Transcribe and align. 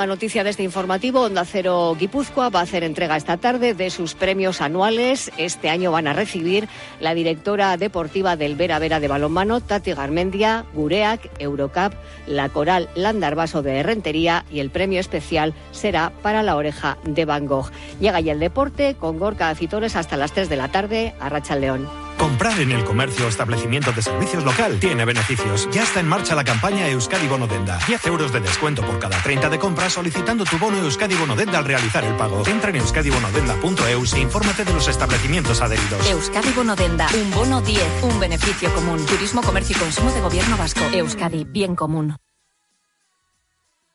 La 0.00 0.06
noticia 0.06 0.42
de 0.42 0.48
este 0.48 0.62
informativo, 0.62 1.20
Onda 1.20 1.44
Cero 1.44 1.94
Guipúzcoa 1.94 2.48
va 2.48 2.60
a 2.60 2.62
hacer 2.62 2.84
entrega 2.84 3.18
esta 3.18 3.36
tarde 3.36 3.74
de 3.74 3.90
sus 3.90 4.14
premios 4.14 4.62
anuales. 4.62 5.30
Este 5.36 5.68
año 5.68 5.92
van 5.92 6.06
a 6.06 6.14
recibir 6.14 6.70
la 7.00 7.12
directora 7.12 7.76
deportiva 7.76 8.34
del 8.34 8.56
Vera 8.56 8.78
Vera 8.78 8.98
de 8.98 9.08
balonmano, 9.08 9.60
Tati 9.60 9.92
Garmendia, 9.92 10.64
Gureac, 10.72 11.28
Eurocup, 11.38 11.92
la 12.26 12.48
coral 12.48 12.88
Landarvaso 12.94 13.60
de 13.60 13.82
Rentería 13.82 14.46
y 14.50 14.60
el 14.60 14.70
premio 14.70 15.00
especial 15.00 15.52
será 15.70 16.14
para 16.22 16.42
la 16.42 16.56
oreja 16.56 16.96
de 17.04 17.26
Van 17.26 17.44
Gogh. 17.44 17.70
Llega 18.00 18.20
ya 18.20 18.32
el 18.32 18.40
deporte 18.40 18.94
con 18.94 19.18
Gorka 19.18 19.54
Citores 19.54 19.96
hasta 19.96 20.16
las 20.16 20.32
3 20.32 20.48
de 20.48 20.56
la 20.56 20.68
tarde 20.68 21.14
a 21.20 21.28
Racha 21.28 21.56
León. 21.56 22.09
Comprar 22.20 22.60
en 22.60 22.70
el 22.70 22.84
comercio 22.84 23.24
o 23.24 23.28
establecimiento 23.30 23.92
de 23.92 24.02
servicios 24.02 24.44
local 24.44 24.78
tiene 24.78 25.06
beneficios. 25.06 25.66
Ya 25.72 25.84
está 25.84 26.00
en 26.00 26.06
marcha 26.06 26.34
la 26.34 26.44
campaña 26.44 26.86
Euskadi 26.86 27.26
Bonodenda. 27.26 27.78
10 27.86 28.06
euros 28.08 28.30
de 28.30 28.40
descuento 28.40 28.82
por 28.82 28.98
cada 28.98 29.16
30 29.22 29.48
de 29.48 29.58
compra 29.58 29.88
solicitando 29.88 30.44
tu 30.44 30.58
bono 30.58 30.76
Euskadi 30.76 31.14
Bonodenda 31.14 31.56
al 31.56 31.64
realizar 31.64 32.04
el 32.04 32.14
pago. 32.16 32.46
Entra 32.46 32.68
en 32.68 32.76
euskadibonodenda.eus 32.76 34.12
e 34.12 34.20
infórmate 34.20 34.66
de 34.66 34.74
los 34.74 34.86
establecimientos 34.86 35.62
adheridos. 35.62 36.10
Euskadi 36.10 36.52
Bonodenda. 36.52 37.08
Un 37.14 37.30
bono 37.30 37.62
10. 37.62 38.02
Un 38.02 38.20
beneficio 38.20 38.70
común. 38.74 39.06
Turismo, 39.06 39.40
comercio 39.40 39.74
y 39.78 39.80
consumo 39.80 40.12
de 40.12 40.20
gobierno 40.20 40.58
vasco. 40.58 40.82
Euskadi. 40.92 41.44
Bien 41.44 41.74
común. 41.74 42.18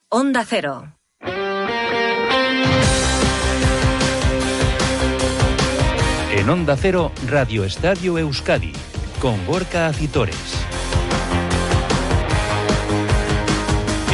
Onda 0.09 0.44
Cero. 0.50 0.95
En 6.35 6.49
Onda 6.49 6.75
Cero, 6.75 7.13
Radio 7.30 7.63
Estadio 7.63 8.17
Euskadi, 8.17 8.73
con 9.21 9.45
Gorka 9.45 9.88
Acitores. 9.88 10.35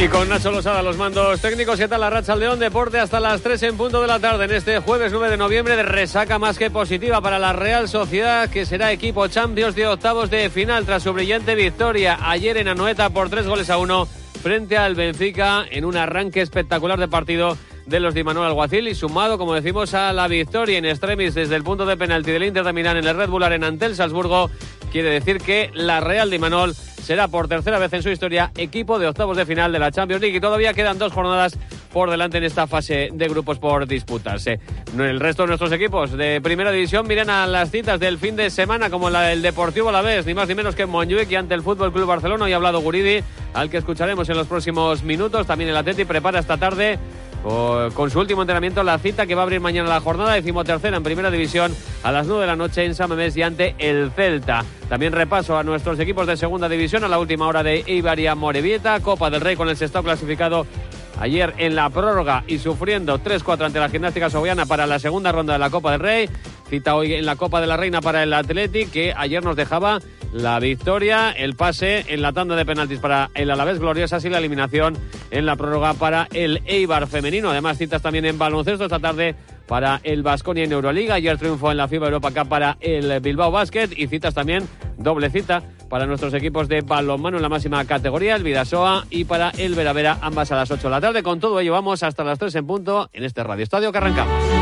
Y 0.00 0.06
con 0.06 0.28
Nacho 0.28 0.52
Losada, 0.52 0.84
los 0.84 0.96
mandos 0.96 1.40
técnicos, 1.40 1.80
¿qué 1.80 1.88
tal 1.88 2.00
la 2.00 2.10
racha 2.10 2.36
León 2.36 2.60
Deporte? 2.60 3.00
Hasta 3.00 3.18
las 3.18 3.42
3 3.42 3.64
en 3.64 3.76
punto 3.76 4.00
de 4.00 4.06
la 4.06 4.20
tarde, 4.20 4.44
en 4.44 4.52
este 4.52 4.78
jueves 4.78 5.10
9 5.10 5.30
de 5.30 5.36
noviembre, 5.36 5.74
de 5.74 5.82
resaca 5.82 6.38
más 6.38 6.58
que 6.58 6.70
positiva 6.70 7.20
para 7.20 7.40
la 7.40 7.52
Real 7.54 7.88
Sociedad, 7.88 8.48
que 8.48 8.66
será 8.66 8.92
equipo 8.92 9.26
Champions 9.26 9.74
de 9.74 9.88
octavos 9.88 10.30
de 10.30 10.48
final 10.48 10.86
tras 10.86 11.02
su 11.02 11.12
brillante 11.12 11.56
victoria 11.56 12.18
ayer 12.22 12.56
en 12.56 12.68
Anoeta 12.68 13.10
por 13.10 13.30
tres 13.30 13.48
goles 13.48 13.68
a 13.68 13.78
uno 13.78 14.06
frente 14.40 14.76
al 14.76 14.94
Benfica 14.94 15.64
en 15.68 15.84
un 15.84 15.96
arranque 15.96 16.40
espectacular 16.40 17.00
de 17.00 17.08
partido 17.08 17.58
de 17.86 18.00
los 18.00 18.14
de 18.14 18.24
Manuel 18.24 18.48
Alguacil 18.48 18.88
y 18.88 18.94
sumado, 18.94 19.38
como 19.38 19.54
decimos, 19.54 19.94
a 19.94 20.12
la 20.12 20.28
victoria 20.28 20.78
en 20.78 20.84
extremis 20.84 21.34
desde 21.34 21.56
el 21.56 21.62
punto 21.62 21.86
de 21.86 21.96
penalti 21.96 22.30
del 22.30 22.44
Inter 22.44 22.64
de 22.64 22.72
Milán 22.72 22.96
en 22.96 23.06
el 23.06 23.16
Red 23.16 23.28
Bull 23.28 23.42
Arena 23.42 23.66
ante 23.66 23.86
el 23.86 23.96
Salzburgo, 23.96 24.50
quiere 24.90 25.10
decir 25.10 25.38
que 25.38 25.70
la 25.74 26.00
Real 26.00 26.30
de 26.30 26.36
Imanol 26.36 26.74
será 26.74 27.28
por 27.28 27.48
tercera 27.48 27.78
vez 27.78 27.92
en 27.92 28.02
su 28.02 28.10
historia 28.10 28.52
equipo 28.56 28.98
de 28.98 29.08
octavos 29.08 29.36
de 29.36 29.44
final 29.44 29.72
de 29.72 29.78
la 29.78 29.90
Champions 29.90 30.22
League 30.22 30.36
y 30.36 30.40
todavía 30.40 30.72
quedan 30.72 30.98
dos 30.98 31.12
jornadas 31.12 31.58
por 31.92 32.10
delante 32.10 32.38
en 32.38 32.44
esta 32.44 32.66
fase 32.66 33.10
de 33.12 33.28
grupos 33.28 33.58
por 33.58 33.86
disputarse. 33.86 34.60
El 34.96 35.20
resto 35.20 35.42
de 35.42 35.48
nuestros 35.48 35.72
equipos 35.72 36.12
de 36.12 36.40
primera 36.40 36.70
división 36.70 37.06
miran 37.06 37.28
a 37.28 37.46
las 37.46 37.70
citas 37.70 38.00
del 38.00 38.18
fin 38.18 38.36
de 38.36 38.50
semana 38.50 38.88
como 38.88 39.10
la 39.10 39.22
del 39.22 39.42
Deportivo 39.42 39.90
a 39.90 39.92
la 39.92 40.00
vez, 40.00 40.24
ni 40.26 40.32
más 40.32 40.48
ni 40.48 40.54
menos 40.54 40.74
que 40.74 40.86
Montjuic 40.86 41.30
y 41.30 41.34
ante 41.34 41.54
el 41.54 41.62
Fútbol 41.62 41.92
Club 41.92 42.06
Barcelona 42.06 42.48
y 42.48 42.52
ha 42.52 42.56
hablado 42.56 42.80
Guridi, 42.80 43.22
al 43.52 43.68
que 43.68 43.78
escucharemos 43.78 44.28
en 44.28 44.36
los 44.36 44.46
próximos 44.46 45.02
minutos. 45.02 45.46
También 45.46 45.70
el 45.70 45.76
Atleti 45.76 46.04
prepara 46.04 46.38
esta 46.38 46.56
tarde 46.56 46.98
con 47.42 48.10
su 48.10 48.20
último 48.20 48.42
entrenamiento 48.42 48.82
la 48.82 48.98
cita 48.98 49.26
que 49.26 49.34
va 49.34 49.42
a 49.42 49.44
abrir 49.44 49.60
mañana 49.60 49.88
la 49.88 50.00
jornada 50.00 50.34
decimotercera 50.34 50.96
en 50.96 51.02
primera 51.02 51.30
división 51.30 51.74
a 52.02 52.12
las 52.12 52.26
9 52.26 52.42
de 52.42 52.46
la 52.46 52.56
noche 52.56 52.84
en 52.84 52.94
San 52.94 53.08
Mamés 53.08 53.36
y 53.36 53.42
ante 53.42 53.74
el 53.78 54.10
Celta. 54.12 54.64
También 54.88 55.12
repaso 55.12 55.56
a 55.56 55.64
nuestros 55.64 55.98
equipos 55.98 56.26
de 56.26 56.36
segunda 56.36 56.68
división 56.68 57.02
a 57.04 57.08
la 57.08 57.18
última 57.18 57.46
hora 57.46 57.62
de 57.62 57.82
Ibaria 57.86 58.34
Morevieta, 58.34 59.00
Copa 59.00 59.30
del 59.30 59.40
Rey 59.40 59.56
con 59.56 59.68
el 59.68 59.76
sexto 59.76 60.02
clasificado 60.02 60.66
ayer 61.20 61.54
en 61.58 61.74
la 61.74 61.90
prórroga 61.90 62.44
y 62.46 62.58
sufriendo 62.58 63.18
3-4 63.18 63.66
ante 63.66 63.78
la 63.78 63.88
gimnástica 63.88 64.30
soviana 64.30 64.66
para 64.66 64.86
la 64.86 64.98
segunda 64.98 65.32
ronda 65.32 65.52
de 65.54 65.58
la 65.58 65.70
Copa 65.70 65.92
del 65.92 66.00
Rey. 66.00 66.28
Cita 66.68 66.94
hoy 66.94 67.14
en 67.14 67.26
la 67.26 67.36
Copa 67.36 67.60
de 67.60 67.66
la 67.66 67.76
Reina 67.76 68.00
para 68.00 68.22
el 68.22 68.32
Athletic 68.32 68.90
que 68.90 69.14
ayer 69.16 69.44
nos 69.44 69.56
dejaba 69.56 70.00
la 70.32 70.58
victoria, 70.58 71.30
el 71.30 71.54
pase 71.54 72.06
en 72.08 72.22
la 72.22 72.32
tanda 72.32 72.56
de 72.56 72.64
penaltis 72.64 72.98
para 72.98 73.30
el 73.34 73.50
Alavés 73.50 73.78
Gloriosas 73.78 74.24
y 74.24 74.30
la 74.30 74.38
eliminación 74.38 74.96
en 75.30 75.46
la 75.46 75.56
prórroga 75.56 75.94
para 75.94 76.28
el 76.32 76.62
Eibar 76.66 77.06
femenino. 77.06 77.50
Además, 77.50 77.78
citas 77.78 78.02
también 78.02 78.24
en 78.24 78.38
baloncesto 78.38 78.84
esta 78.84 78.98
tarde 78.98 79.34
para 79.66 80.00
el 80.02 80.22
Vasconia 80.22 80.64
en 80.64 80.72
Euroliga. 80.72 81.14
Ayer 81.14 81.38
triunfo 81.38 81.70
en 81.70 81.76
la 81.76 81.88
FIBA 81.88 82.06
Europa 82.06 82.30
Cup 82.30 82.48
para 82.48 82.76
el 82.80 83.20
Bilbao 83.20 83.50
Basket 83.50 83.90
y 83.96 84.06
citas 84.06 84.34
también, 84.34 84.66
doble 84.96 85.30
cita 85.30 85.62
para 85.88 86.06
nuestros 86.06 86.32
equipos 86.34 86.68
de 86.68 86.80
balonmano 86.80 87.36
en 87.36 87.42
la 87.42 87.48
máxima 87.50 87.84
categoría, 87.84 88.34
el 88.34 88.42
Vidasoa 88.42 89.04
y 89.10 89.24
para 89.24 89.50
el 89.50 89.74
Veravera, 89.74 90.18
ambas 90.22 90.50
a 90.50 90.56
las 90.56 90.70
8 90.70 90.82
de 90.82 90.90
la 90.90 91.00
tarde. 91.00 91.22
Con 91.22 91.40
todo 91.40 91.60
ello 91.60 91.72
vamos 91.72 92.02
hasta 92.02 92.24
las 92.24 92.38
3 92.38 92.54
en 92.56 92.66
punto 92.66 93.10
en 93.12 93.24
este 93.24 93.44
Radio 93.44 93.62
Estadio 93.62 93.92
que 93.92 93.98
arrancamos. 93.98 94.61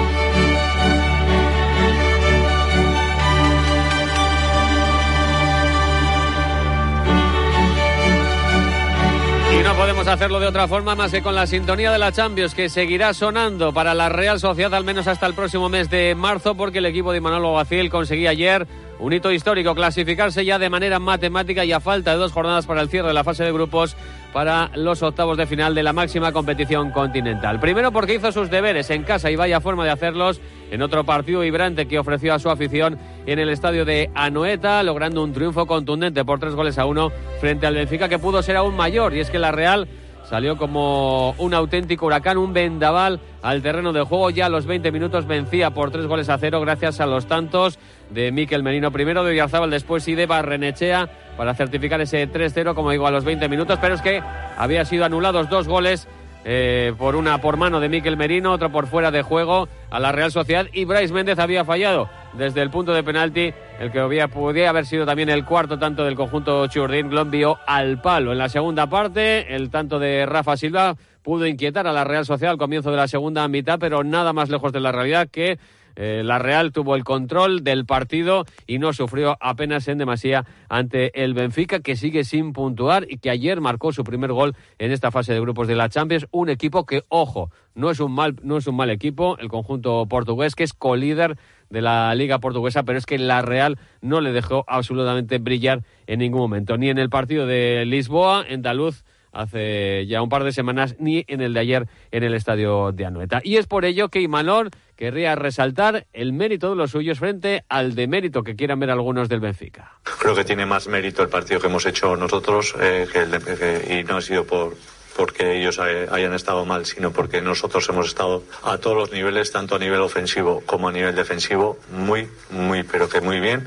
Y 9.60 9.62
no 9.62 9.76
podemos 9.76 10.08
hacerlo 10.08 10.40
de 10.40 10.46
otra 10.46 10.66
forma 10.68 10.94
más 10.94 11.10
que 11.10 11.20
con 11.20 11.34
la 11.34 11.46
sintonía 11.46 11.92
de 11.92 11.98
la 11.98 12.12
Champions 12.12 12.54
que 12.54 12.70
seguirá 12.70 13.12
sonando 13.12 13.74
para 13.74 13.92
la 13.92 14.08
Real 14.08 14.40
Sociedad 14.40 14.72
al 14.72 14.84
menos 14.84 15.06
hasta 15.06 15.26
el 15.26 15.34
próximo 15.34 15.68
mes 15.68 15.90
de 15.90 16.14
marzo 16.14 16.54
porque 16.54 16.78
el 16.78 16.86
equipo 16.86 17.12
de 17.12 17.20
Manuel 17.20 17.44
Alguacil 17.44 17.90
conseguía 17.90 18.30
ayer 18.30 18.66
un 19.00 19.12
hito 19.12 19.32
histórico, 19.32 19.74
clasificarse 19.74 20.44
ya 20.44 20.58
de 20.58 20.68
manera 20.68 20.98
matemática 20.98 21.64
y 21.64 21.72
a 21.72 21.80
falta 21.80 22.12
de 22.12 22.18
dos 22.18 22.32
jornadas 22.32 22.66
para 22.66 22.82
el 22.82 22.88
cierre 22.88 23.08
de 23.08 23.14
la 23.14 23.24
fase 23.24 23.44
de 23.44 23.52
grupos 23.52 23.96
para 24.32 24.70
los 24.76 25.02
octavos 25.02 25.36
de 25.36 25.46
final 25.46 25.74
de 25.74 25.82
la 25.82 25.92
máxima 25.92 26.32
competición 26.32 26.90
continental. 26.90 27.58
Primero 27.60 27.92
porque 27.92 28.14
hizo 28.14 28.30
sus 28.30 28.50
deberes 28.50 28.90
en 28.90 29.02
casa 29.02 29.30
y 29.30 29.36
vaya 29.36 29.60
forma 29.60 29.84
de 29.84 29.90
hacerlos 29.90 30.40
en 30.70 30.82
otro 30.82 31.04
partido 31.04 31.40
vibrante 31.40 31.88
que 31.88 31.98
ofreció 31.98 32.34
a 32.34 32.38
su 32.38 32.50
afición 32.50 32.98
en 33.26 33.38
el 33.38 33.48
estadio 33.48 33.84
de 33.84 34.10
Anoeta, 34.14 34.82
logrando 34.82 35.24
un 35.24 35.32
triunfo 35.32 35.66
contundente 35.66 36.24
por 36.24 36.38
tres 36.38 36.54
goles 36.54 36.78
a 36.78 36.84
uno 36.84 37.10
frente 37.40 37.66
al 37.66 37.74
Benfica 37.74 38.08
que 38.08 38.18
pudo 38.18 38.42
ser 38.42 38.56
aún 38.56 38.76
mayor 38.76 39.14
y 39.14 39.20
es 39.20 39.30
que 39.30 39.38
la 39.38 39.50
Real 39.50 39.88
Salió 40.30 40.56
como 40.56 41.32
un 41.38 41.54
auténtico 41.54 42.06
huracán, 42.06 42.38
un 42.38 42.52
vendaval 42.52 43.18
al 43.42 43.62
terreno 43.62 43.92
de 43.92 44.02
juego. 44.02 44.30
Ya 44.30 44.46
a 44.46 44.48
los 44.48 44.64
20 44.64 44.92
minutos 44.92 45.26
vencía 45.26 45.70
por 45.70 45.90
tres 45.90 46.06
goles 46.06 46.28
a 46.28 46.38
cero 46.38 46.60
gracias 46.60 47.00
a 47.00 47.06
los 47.06 47.26
tantos 47.26 47.80
de 48.10 48.30
Miquel 48.30 48.62
Merino 48.62 48.92
primero, 48.92 49.24
de 49.24 49.32
Villarzábal 49.32 49.70
después 49.70 50.06
y 50.06 50.14
de 50.14 50.26
Barrenechea 50.26 51.08
para 51.36 51.54
certificar 51.54 52.00
ese 52.00 52.30
3-0, 52.30 52.76
como 52.76 52.92
digo, 52.92 53.08
a 53.08 53.10
los 53.10 53.24
20 53.24 53.48
minutos. 53.48 53.80
Pero 53.82 53.96
es 53.96 54.02
que 54.02 54.22
había 54.56 54.84
sido 54.84 55.04
anulados 55.04 55.50
dos 55.50 55.66
goles 55.66 56.06
eh, 56.44 56.94
por 56.96 57.16
una 57.16 57.38
por 57.38 57.56
mano 57.56 57.80
de 57.80 57.88
Miquel 57.88 58.16
Merino, 58.16 58.52
otro 58.52 58.70
por 58.72 58.86
fuera 58.86 59.10
de 59.10 59.22
juego 59.22 59.68
a 59.90 60.00
la 60.00 60.12
Real 60.12 60.32
Sociedad 60.32 60.66
y 60.72 60.84
Bryce 60.84 61.12
Méndez 61.12 61.38
había 61.38 61.64
fallado 61.64 62.08
desde 62.32 62.62
el 62.62 62.70
punto 62.70 62.92
de 62.92 63.02
penalti, 63.02 63.52
el 63.80 63.90
que 63.90 64.28
podía 64.28 64.70
haber 64.70 64.86
sido 64.86 65.04
también 65.04 65.28
el 65.28 65.44
cuarto 65.44 65.78
tanto 65.78 66.04
del 66.04 66.14
conjunto 66.14 66.66
Churdín, 66.68 67.10
lo 67.10 67.58
al 67.66 68.00
palo. 68.00 68.32
En 68.32 68.38
la 68.38 68.48
segunda 68.48 68.88
parte, 68.88 69.54
el 69.54 69.70
tanto 69.70 69.98
de 69.98 70.26
Rafa 70.26 70.56
Silva 70.56 70.96
pudo 71.22 71.46
inquietar 71.46 71.86
a 71.86 71.92
la 71.92 72.04
Real 72.04 72.24
Sociedad 72.24 72.52
al 72.52 72.58
comienzo 72.58 72.90
de 72.90 72.96
la 72.96 73.08
segunda 73.08 73.46
mitad, 73.48 73.78
pero 73.78 74.04
nada 74.04 74.32
más 74.32 74.48
lejos 74.48 74.72
de 74.72 74.80
la 74.80 74.92
realidad 74.92 75.28
que 75.30 75.58
eh, 75.96 76.22
la 76.24 76.38
Real 76.38 76.72
tuvo 76.72 76.96
el 76.96 77.04
control 77.04 77.64
del 77.64 77.86
partido 77.86 78.44
y 78.66 78.78
no 78.78 78.92
sufrió 78.92 79.36
apenas 79.40 79.88
en 79.88 79.98
demasía 79.98 80.44
ante 80.68 81.22
el 81.22 81.34
Benfica, 81.34 81.80
que 81.80 81.96
sigue 81.96 82.24
sin 82.24 82.52
puntuar 82.52 83.06
y 83.08 83.18
que 83.18 83.30
ayer 83.30 83.60
marcó 83.60 83.92
su 83.92 84.04
primer 84.04 84.32
gol 84.32 84.56
en 84.78 84.92
esta 84.92 85.10
fase 85.10 85.32
de 85.32 85.40
grupos 85.40 85.68
de 85.68 85.76
la 85.76 85.88
Champions. 85.88 86.26
Un 86.30 86.48
equipo 86.48 86.86
que, 86.86 87.04
ojo, 87.08 87.50
no 87.74 87.90
es 87.90 88.00
un 88.00 88.12
mal, 88.12 88.36
no 88.42 88.56
es 88.56 88.66
un 88.66 88.76
mal 88.76 88.90
equipo, 88.90 89.38
el 89.38 89.48
conjunto 89.48 90.06
portugués, 90.06 90.54
que 90.54 90.64
es 90.64 90.72
colíder 90.72 91.36
de 91.70 91.82
la 91.82 92.14
Liga 92.14 92.40
Portuguesa, 92.40 92.82
pero 92.82 92.98
es 92.98 93.06
que 93.06 93.18
la 93.18 93.42
Real 93.42 93.78
no 94.00 94.20
le 94.20 94.32
dejó 94.32 94.64
absolutamente 94.66 95.38
brillar 95.38 95.82
en 96.06 96.18
ningún 96.18 96.40
momento, 96.40 96.76
ni 96.76 96.90
en 96.90 96.98
el 96.98 97.10
partido 97.10 97.46
de 97.46 97.84
Lisboa, 97.86 98.44
en 98.48 98.62
Daluz 98.62 99.04
hace 99.32 100.06
ya 100.06 100.22
un 100.22 100.28
par 100.28 100.44
de 100.44 100.52
semanas, 100.52 100.96
ni 100.98 101.24
en 101.28 101.40
el 101.40 101.54
de 101.54 101.60
ayer 101.60 101.88
en 102.10 102.24
el 102.24 102.34
estadio 102.34 102.92
de 102.92 103.06
Anoeta. 103.06 103.40
Y 103.44 103.56
es 103.56 103.66
por 103.66 103.84
ello 103.84 104.08
que 104.08 104.20
Imanol 104.20 104.70
querría 104.96 105.34
resaltar 105.34 106.06
el 106.12 106.32
mérito 106.32 106.70
de 106.70 106.76
los 106.76 106.90
suyos 106.90 107.18
frente 107.18 107.64
al 107.68 107.94
demérito 107.94 108.42
que 108.42 108.56
quieran 108.56 108.80
ver 108.80 108.90
algunos 108.90 109.28
del 109.28 109.40
Benfica. 109.40 109.92
Creo 110.18 110.34
que 110.34 110.44
tiene 110.44 110.66
más 110.66 110.88
mérito 110.88 111.22
el 111.22 111.28
partido 111.28 111.60
que 111.60 111.68
hemos 111.68 111.86
hecho 111.86 112.16
nosotros 112.16 112.74
eh, 112.80 113.06
que 113.10 113.20
el 113.20 113.30
de, 113.30 114.00
y 114.00 114.04
no 114.04 114.18
ha 114.18 114.20
sido 114.20 114.44
por 114.44 114.76
porque 115.16 115.58
ellos 115.58 115.78
hayan 115.78 116.34
estado 116.34 116.64
mal, 116.64 116.86
sino 116.86 117.12
porque 117.12 117.40
nosotros 117.40 117.88
hemos 117.88 118.08
estado 118.08 118.42
a 118.62 118.78
todos 118.78 118.96
los 118.96 119.12
niveles, 119.12 119.52
tanto 119.52 119.76
a 119.76 119.78
nivel 119.78 120.00
ofensivo 120.00 120.62
como 120.66 120.88
a 120.88 120.92
nivel 120.92 121.14
defensivo, 121.14 121.78
muy, 121.90 122.28
muy, 122.50 122.82
pero 122.82 123.08
que 123.08 123.20
muy 123.20 123.40
bien. 123.40 123.66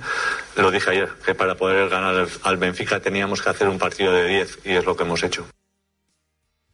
Lo 0.56 0.72
dije 0.72 0.92
ayer, 0.92 1.10
que 1.26 1.36
para 1.36 1.56
poder 1.56 1.90
ganar 1.90 2.28
al 2.44 2.58
Benfica 2.58 3.00
teníamos 3.00 3.42
que 3.42 3.50
hacer 3.50 3.68
un 3.68 3.80
partido 3.80 4.14
de 4.14 4.28
10 4.28 4.60
y 4.66 4.72
es 4.72 4.86
lo 4.86 4.96
que 4.96 5.04
hemos 5.04 5.24
hecho. 5.24 5.46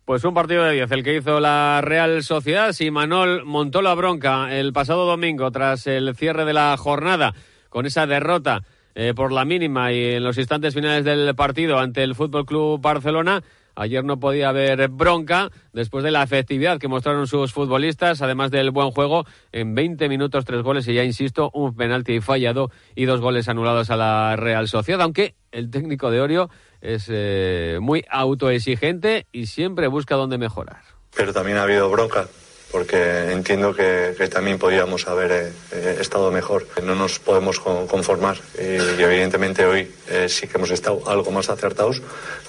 Pues 0.05 0.23
un 0.23 0.33
partido 0.33 0.63
de 0.63 0.73
10, 0.73 0.91
el 0.91 1.03
que 1.03 1.15
hizo 1.17 1.39
la 1.39 1.81
Real 1.83 2.23
Sociedad. 2.23 2.71
Si 2.73 2.89
Manol 2.89 3.45
montó 3.45 3.83
la 3.83 3.93
bronca 3.93 4.51
el 4.51 4.73
pasado 4.73 5.05
domingo 5.05 5.51
tras 5.51 5.85
el 5.85 6.15
cierre 6.15 6.45
de 6.45 6.53
la 6.53 6.75
jornada 6.77 7.35
con 7.69 7.85
esa 7.85 8.07
derrota 8.07 8.63
eh, 8.95 9.13
por 9.15 9.31
la 9.31 9.45
mínima 9.45 9.93
y 9.93 10.15
en 10.15 10.23
los 10.23 10.37
instantes 10.37 10.73
finales 10.73 11.05
del 11.05 11.35
partido 11.35 11.77
ante 11.77 12.01
el 12.01 12.15
Fútbol 12.15 12.45
Club 12.45 12.81
Barcelona, 12.81 13.43
Ayer 13.79 14.03
no 14.03 14.19
podía 14.19 14.49
haber 14.49 14.89
bronca 14.89 15.49
después 15.71 16.03
de 16.03 16.11
la 16.11 16.21
efectividad 16.21 16.79
que 16.79 16.89
mostraron 16.89 17.27
sus 17.27 17.53
futbolistas, 17.53 18.21
además 18.21 18.51
del 18.51 18.71
buen 18.71 18.91
juego. 18.91 19.25
En 19.53 19.73
20 19.73 20.09
minutos, 20.09 20.43
tres 20.43 20.63
goles 20.63 20.85
y 20.89 20.95
ya 20.95 21.05
insisto, 21.05 21.49
un 21.53 21.73
penalti 21.73 22.19
fallado 22.19 22.71
y 22.93 23.05
dos 23.05 23.21
goles 23.21 23.47
anulados 23.47 23.89
a 23.89 23.95
la 23.95 24.35
Real 24.35 24.67
Sociedad, 24.67 25.01
aunque 25.01 25.35
el 25.53 25.71
técnico 25.71 26.11
de 26.11 26.19
Orio 26.19 26.49
es 26.81 27.07
eh, 27.09 27.77
muy 27.81 28.03
autoexigente 28.09 29.27
y 29.31 29.45
siempre 29.45 29.87
busca 29.87 30.15
dónde 30.15 30.37
mejorar. 30.37 30.81
Pero 31.15 31.31
también 31.31 31.57
ha 31.57 31.63
habido 31.63 31.89
bronca 31.89 32.27
porque 32.71 33.31
entiendo 33.31 33.73
que, 33.73 34.15
también 34.29 34.59
podíamos 34.59 35.07
haber 35.07 35.31
eh, 35.31 35.51
eh, 35.71 35.97
estado 35.99 36.31
mejor. 36.31 36.67
No 36.83 36.95
nos 36.95 37.19
podemos 37.19 37.59
conformar 37.59 38.37
y, 38.57 39.01
evidentemente 39.01 39.65
hoy 39.65 39.91
eh, 40.07 40.29
sí 40.29 40.47
que 40.47 40.57
hemos 40.57 40.71
estado 40.71 41.01
algo 41.07 41.31
más 41.31 41.49
acertados, 41.49 42.01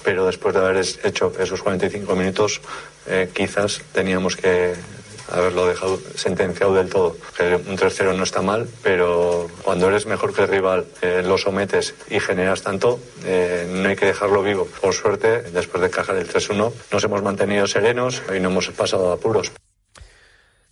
pero 0.03 0.25
después 0.25 0.53
de 0.53 0.59
haber 0.61 0.85
hecho 1.03 1.33
esos 1.39 1.61
45 1.61 2.15
minutos 2.15 2.61
quizás 3.33 3.81
teníamos 3.93 4.35
que 4.35 4.75
haberlo 5.31 5.65
dejado 5.65 5.99
sentenciado 6.15 6.75
del 6.75 6.89
todo. 6.89 7.17
un 7.39 7.77
3-0 7.77 8.15
no 8.15 8.23
está 8.23 8.43
mal, 8.43 8.67
pero 8.83 9.49
cuando 9.63 9.87
eres 9.87 10.05
mejor 10.05 10.33
que 10.33 10.43
el 10.43 10.47
rival, 10.47 10.85
lo 11.23 11.37
sometes 11.39 11.95
y 12.11 12.19
generas 12.19 12.61
tanto, 12.61 12.99
no 13.25 13.89
hay 13.89 13.95
que 13.95 14.05
dejarlo 14.05 14.43
vivo. 14.43 14.67
Por 14.81 14.93
suerte, 14.93 15.41
después 15.41 15.81
de 15.81 15.87
encajar 15.87 16.15
el 16.17 16.29
3-1, 16.29 16.71
nos 16.91 17.03
hemos 17.03 17.23
mantenido 17.23 17.65
serenos 17.65 18.21
y 18.35 18.39
no 18.39 18.49
hemos 18.49 18.69
pasado 18.69 19.11
apuros. 19.11 19.51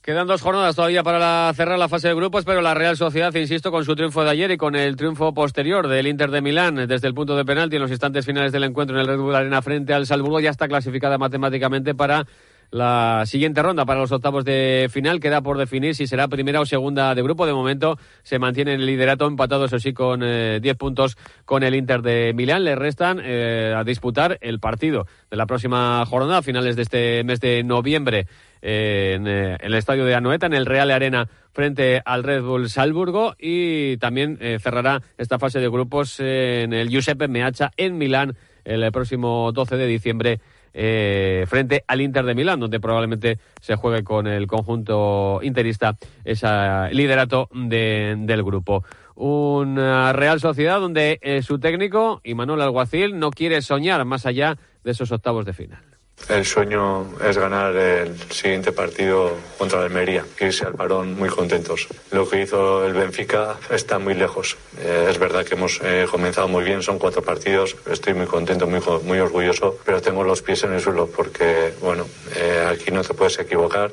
Quedan 0.01 0.27
dos 0.27 0.41
jornadas 0.41 0.77
todavía 0.77 1.03
para 1.03 1.51
cerrar 1.53 1.77
la 1.77 1.89
fase 1.89 2.07
de 2.07 2.13
grupos, 2.13 2.45
pero 2.45 2.61
la 2.61 2.73
Real 2.73 2.95
Sociedad, 2.95 3.35
insisto, 3.35 3.69
con 3.69 3.83
su 3.83 3.95
triunfo 3.95 4.23
de 4.23 4.29
ayer 4.29 4.49
y 4.51 4.57
con 4.57 4.75
el 4.75 4.95
triunfo 4.95 5.33
posterior 5.33 5.89
del 5.89 6.07
Inter 6.07 6.31
de 6.31 6.41
Milán 6.41 6.87
desde 6.87 7.07
el 7.07 7.13
punto 7.13 7.35
de 7.35 7.43
penalti 7.43 7.75
en 7.75 7.81
los 7.81 7.91
instantes 7.91 8.25
finales 8.25 8.53
del 8.53 8.63
encuentro 8.63 8.95
en 8.95 9.01
el 9.01 9.07
Red 9.07 9.17
Bull 9.17 9.35
Arena 9.35 9.61
frente 9.61 9.93
al 9.93 10.05
Salzburgo, 10.05 10.39
ya 10.39 10.51
está 10.51 10.69
clasificada 10.69 11.17
matemáticamente 11.17 11.95
para 11.95 12.25
la 12.71 13.23
siguiente 13.25 13.61
ronda 13.61 13.85
para 13.85 13.99
los 13.99 14.11
octavos 14.11 14.45
de 14.45 14.87
final. 14.91 15.19
Queda 15.19 15.41
por 15.41 15.57
definir 15.57 15.95
si 15.95 16.07
será 16.07 16.27
primera 16.27 16.61
o 16.61 16.65
segunda 16.65 17.15
de 17.15 17.21
grupo. 17.21 17.45
De 17.45 17.53
momento 17.53 17.97
se 18.23 18.39
mantiene 18.39 18.73
en 18.73 18.81
el 18.81 18.85
liderato 18.85 19.27
empatado, 19.27 19.65
eso 19.65 19.79
sí, 19.79 19.93
con 19.93 20.19
10 20.19 20.29
eh, 20.63 20.75
puntos 20.75 21.17
con 21.45 21.63
el 21.63 21.75
Inter 21.75 22.01
de 22.01 22.33
Milán. 22.33 22.63
Le 22.63 22.75
restan 22.75 23.19
eh, 23.23 23.73
a 23.75 23.83
disputar 23.83 24.37
el 24.41 24.59
partido 24.59 25.07
de 25.29 25.37
la 25.37 25.45
próxima 25.45 26.05
jornada, 26.05 26.37
a 26.37 26.41
finales 26.43 26.75
de 26.75 26.83
este 26.83 27.23
mes 27.23 27.39
de 27.39 27.63
noviembre, 27.63 28.27
eh, 28.61 29.13
en, 29.15 29.27
el 29.27 29.73
estadio 29.73 30.05
de 30.05 30.15
Anoeta, 30.15 30.45
en 30.45 30.53
el 30.53 30.65
Real 30.65 30.91
Arena 30.91 31.27
frente 31.51 32.01
al 32.05 32.23
Red 32.23 32.43
Bull 32.43 32.69
Salzburgo 32.69 33.35
y 33.37 33.97
también 33.97 34.37
cerrará 34.61 35.01
esta 35.17 35.39
fase 35.39 35.59
de 35.59 35.67
grupos 35.67 36.19
en 36.19 36.73
el 36.73 36.89
Giuseppe 36.89 37.27
Meazza 37.27 37.71
en 37.75 37.97
Milán 37.97 38.37
el 38.63 38.91
próximo 38.91 39.51
12 39.51 39.77
de 39.77 39.87
diciembre 39.87 40.39
eh, 40.73 41.45
frente 41.47 41.83
al 41.87 42.01
Inter 42.01 42.25
de 42.25 42.35
Milán, 42.35 42.59
donde 42.59 42.79
probablemente 42.79 43.39
se 43.59 43.75
juegue 43.75 44.03
con 44.03 44.27
el 44.27 44.47
conjunto 44.47 45.39
interista 45.41 45.97
ese 46.23 46.47
liderato 46.91 47.49
del 47.51 48.43
grupo. 48.43 48.83
Una 49.15 50.13
Real 50.13 50.39
Sociedad 50.39 50.79
donde 50.79 51.19
eh, 51.21 51.41
su 51.41 51.59
técnico, 51.59 52.21
Manuel 52.35 52.61
Alguacil, 52.61 53.19
no 53.19 53.31
quiere 53.31 53.61
soñar 53.61 54.05
más 54.05 54.25
allá 54.25 54.57
de 54.83 54.91
esos 54.91 55.11
octavos 55.11 55.45
de 55.45 55.53
final. 55.53 55.88
El 56.27 56.45
sueño 56.45 57.07
es 57.27 57.37
ganar 57.37 57.75
el 57.75 58.15
siguiente 58.31 58.71
partido 58.71 59.31
contra 59.57 59.79
la 59.79 59.85
Almería, 59.85 60.25
irse 60.39 60.65
al 60.65 60.75
parón 60.75 61.15
muy 61.15 61.29
contentos. 61.29 61.87
Lo 62.11 62.29
que 62.29 62.41
hizo 62.41 62.85
el 62.85 62.93
Benfica 62.93 63.57
está 63.71 63.97
muy 63.97 64.13
lejos. 64.13 64.55
Eh, 64.79 65.07
es 65.09 65.17
verdad 65.17 65.43
que 65.43 65.55
hemos 65.55 65.79
eh, 65.83 66.05
comenzado 66.09 66.47
muy 66.47 66.63
bien, 66.63 66.83
son 66.83 66.99
cuatro 66.99 67.23
partidos, 67.23 67.75
estoy 67.89 68.13
muy 68.13 68.27
contento, 68.27 68.67
muy, 68.67 68.79
muy 69.03 69.19
orgulloso, 69.19 69.79
pero 69.83 70.01
tengo 70.01 70.23
los 70.23 70.43
pies 70.43 70.63
en 70.63 70.73
el 70.73 70.81
suelo 70.81 71.07
porque, 71.07 71.73
bueno, 71.81 72.05
eh, 72.35 72.67
aquí 72.71 72.91
no 72.91 73.01
te 73.01 73.15
puedes 73.15 73.39
equivocar 73.39 73.91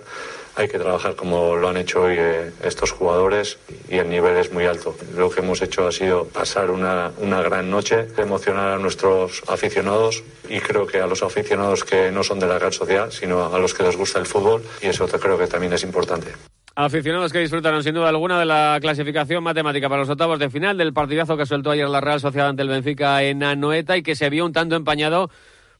hay 0.56 0.68
que 0.68 0.78
trabajar 0.78 1.14
como 1.14 1.54
lo 1.54 1.68
han 1.68 1.76
hecho 1.76 2.02
hoy 2.02 2.16
eh, 2.18 2.50
estos 2.64 2.90
jugadores 2.90 3.58
y 3.88 3.96
el 3.96 4.08
nivel 4.08 4.36
es 4.38 4.52
muy 4.52 4.64
alto. 4.64 4.96
Lo 5.14 5.30
que 5.30 5.40
hemos 5.40 5.60
hecho 5.60 5.86
ha 5.86 5.92
sido 5.92 6.26
pasar 6.26 6.70
una, 6.70 7.12
una 7.18 7.42
gran 7.42 7.70
noche, 7.70 8.06
emocionar 8.16 8.72
a 8.72 8.78
nuestros 8.78 9.42
aficionados 9.48 10.24
y 10.48 10.60
creo 10.60 10.86
que 10.86 11.00
a 11.00 11.06
los 11.06 11.22
aficionados 11.22 11.84
que 11.84 12.10
no 12.10 12.24
son 12.24 12.40
de 12.40 12.46
la 12.46 12.58
Real 12.58 12.72
Sociedad, 12.72 13.10
sino 13.10 13.54
a 13.54 13.58
los 13.58 13.74
que 13.74 13.82
les 13.82 13.96
gusta 13.96 14.18
el 14.18 14.26
fútbol 14.26 14.62
y 14.80 14.86
eso 14.86 15.06
creo 15.06 15.38
que 15.38 15.46
también 15.46 15.74
es 15.74 15.82
importante. 15.82 16.32
Aficionados 16.74 17.32
que 17.32 17.38
disfrutaron 17.38 17.82
sin 17.82 17.94
duda 17.94 18.08
alguna 18.08 18.38
de 18.38 18.44
la 18.44 18.78
clasificación 18.82 19.42
matemática 19.42 19.88
para 19.88 20.02
los 20.02 20.10
octavos 20.10 20.38
de 20.38 20.50
final 20.50 20.76
del 20.76 20.92
partidazo 20.92 21.36
que 21.36 21.46
sueltó 21.46 21.70
ayer 21.70 21.88
la 21.88 22.02
Real 22.02 22.20
Sociedad 22.20 22.48
ante 22.48 22.62
el 22.62 22.68
Benfica 22.68 23.22
en 23.22 23.42
Anoeta 23.42 23.96
y 23.96 24.02
que 24.02 24.14
se 24.14 24.28
vio 24.28 24.44
un 24.44 24.52
tanto 24.52 24.76
empañado 24.76 25.30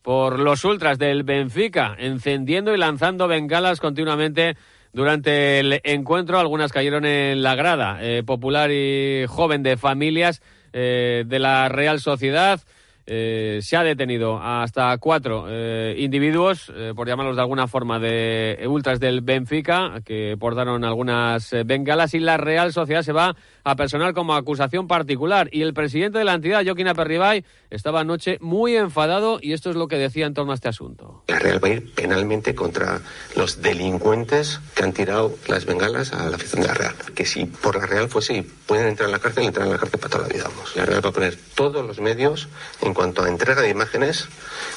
por 0.06 0.38
los 0.38 0.64
ultras 0.64 1.00
del 1.00 1.24
Benfica, 1.24 1.96
encendiendo 1.98 2.72
y 2.72 2.78
lanzando 2.78 3.26
bengalas 3.26 3.80
continuamente 3.80 4.56
durante 4.92 5.58
el 5.58 5.80
encuentro. 5.82 6.38
Algunas 6.38 6.70
cayeron 6.70 7.04
en 7.04 7.42
la 7.42 7.56
grada 7.56 7.98
eh, 8.00 8.22
popular 8.24 8.70
y 8.70 9.24
joven 9.26 9.64
de 9.64 9.76
familias 9.76 10.42
eh, 10.72 11.24
de 11.26 11.38
la 11.40 11.68
Real 11.68 11.98
Sociedad. 11.98 12.60
Eh, 13.06 13.60
se 13.62 13.76
ha 13.76 13.84
detenido 13.84 14.40
hasta 14.42 14.96
cuatro 14.98 15.46
eh, 15.48 15.94
individuos, 15.98 16.72
eh, 16.74 16.92
por 16.94 17.06
llamarlos 17.06 17.36
de 17.36 17.42
alguna 17.42 17.68
forma, 17.68 18.00
de 18.00 18.64
ultras 18.68 18.98
del 18.98 19.20
Benfica, 19.20 20.00
que 20.04 20.36
portaron 20.38 20.84
algunas 20.84 21.50
bengalas 21.64 22.14
y 22.14 22.18
la 22.18 22.36
Real 22.36 22.72
Sociedad 22.72 23.02
se 23.02 23.12
va 23.12 23.36
a 23.62 23.76
personal 23.76 24.12
como 24.12 24.34
acusación 24.34 24.88
particular. 24.88 25.48
Y 25.52 25.62
el 25.62 25.72
presidente 25.72 26.18
de 26.18 26.24
la 26.24 26.34
entidad, 26.34 26.64
Joaquín 26.64 26.88
Aperribay, 26.88 27.44
estaba 27.70 28.00
anoche 28.00 28.38
muy 28.40 28.76
enfadado 28.76 29.38
y 29.40 29.52
esto 29.52 29.70
es 29.70 29.76
lo 29.76 29.86
que 29.86 29.98
decía 29.98 30.26
en 30.26 30.34
torno 30.34 30.52
a 30.52 30.56
este 30.56 30.68
asunto. 30.68 31.22
La 31.28 31.38
Real 31.38 31.62
va 31.62 31.68
a 31.68 31.72
ir 31.72 31.94
penalmente 31.94 32.54
contra 32.54 33.00
los 33.36 33.62
delincuentes 33.62 34.60
que 34.74 34.82
han 34.82 34.92
tirado 34.92 35.36
las 35.46 35.64
bengalas 35.64 36.12
a 36.12 36.28
la 36.28 36.36
afición 36.36 36.62
de 36.62 36.68
la 36.68 36.74
Real. 36.74 36.94
Que 37.14 37.24
si 37.24 37.44
por 37.44 37.76
la 37.76 37.86
Real 37.86 38.08
fuese 38.08 38.38
y 38.38 38.42
pueden 38.42 38.88
entrar 38.88 39.08
en 39.08 39.12
la 39.12 39.20
cárcel, 39.20 39.44
entrar 39.44 39.66
en 39.66 39.72
la 39.72 39.78
cárcel 39.78 40.00
para 40.00 40.10
toda 40.10 40.28
la 40.28 40.34
vida. 40.34 40.44
La 40.74 40.84
Real 40.84 41.04
va 41.04 41.10
a 41.10 41.12
poner 41.12 41.36
todos 41.54 41.86
los 41.86 42.00
medios 42.00 42.48
en 42.82 42.94
cuanto 42.96 43.22
a 43.22 43.28
entrega 43.28 43.60
de 43.60 43.68
imágenes, 43.68 44.26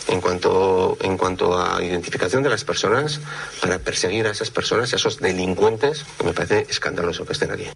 en 0.10 0.20
cuanto, 0.20 0.98
en 1.02 1.18
cuanto 1.18 1.58
a 1.58 1.82
identificación 1.82 2.44
de 2.44 2.50
las 2.50 2.66
personas, 2.66 3.22
para 3.62 3.80
perseguir 3.80 4.28
a 4.28 4.32
esas 4.32 4.52
personas, 4.52 4.92
a 4.92 4.98
esos 4.98 5.20
delincuentes, 5.20 6.06
que 6.18 6.26
me 6.26 6.34
parece 6.34 6.68
escandaloso 6.70 7.26
que 7.26 7.32
estén 7.34 7.52
aquí. 7.52 7.68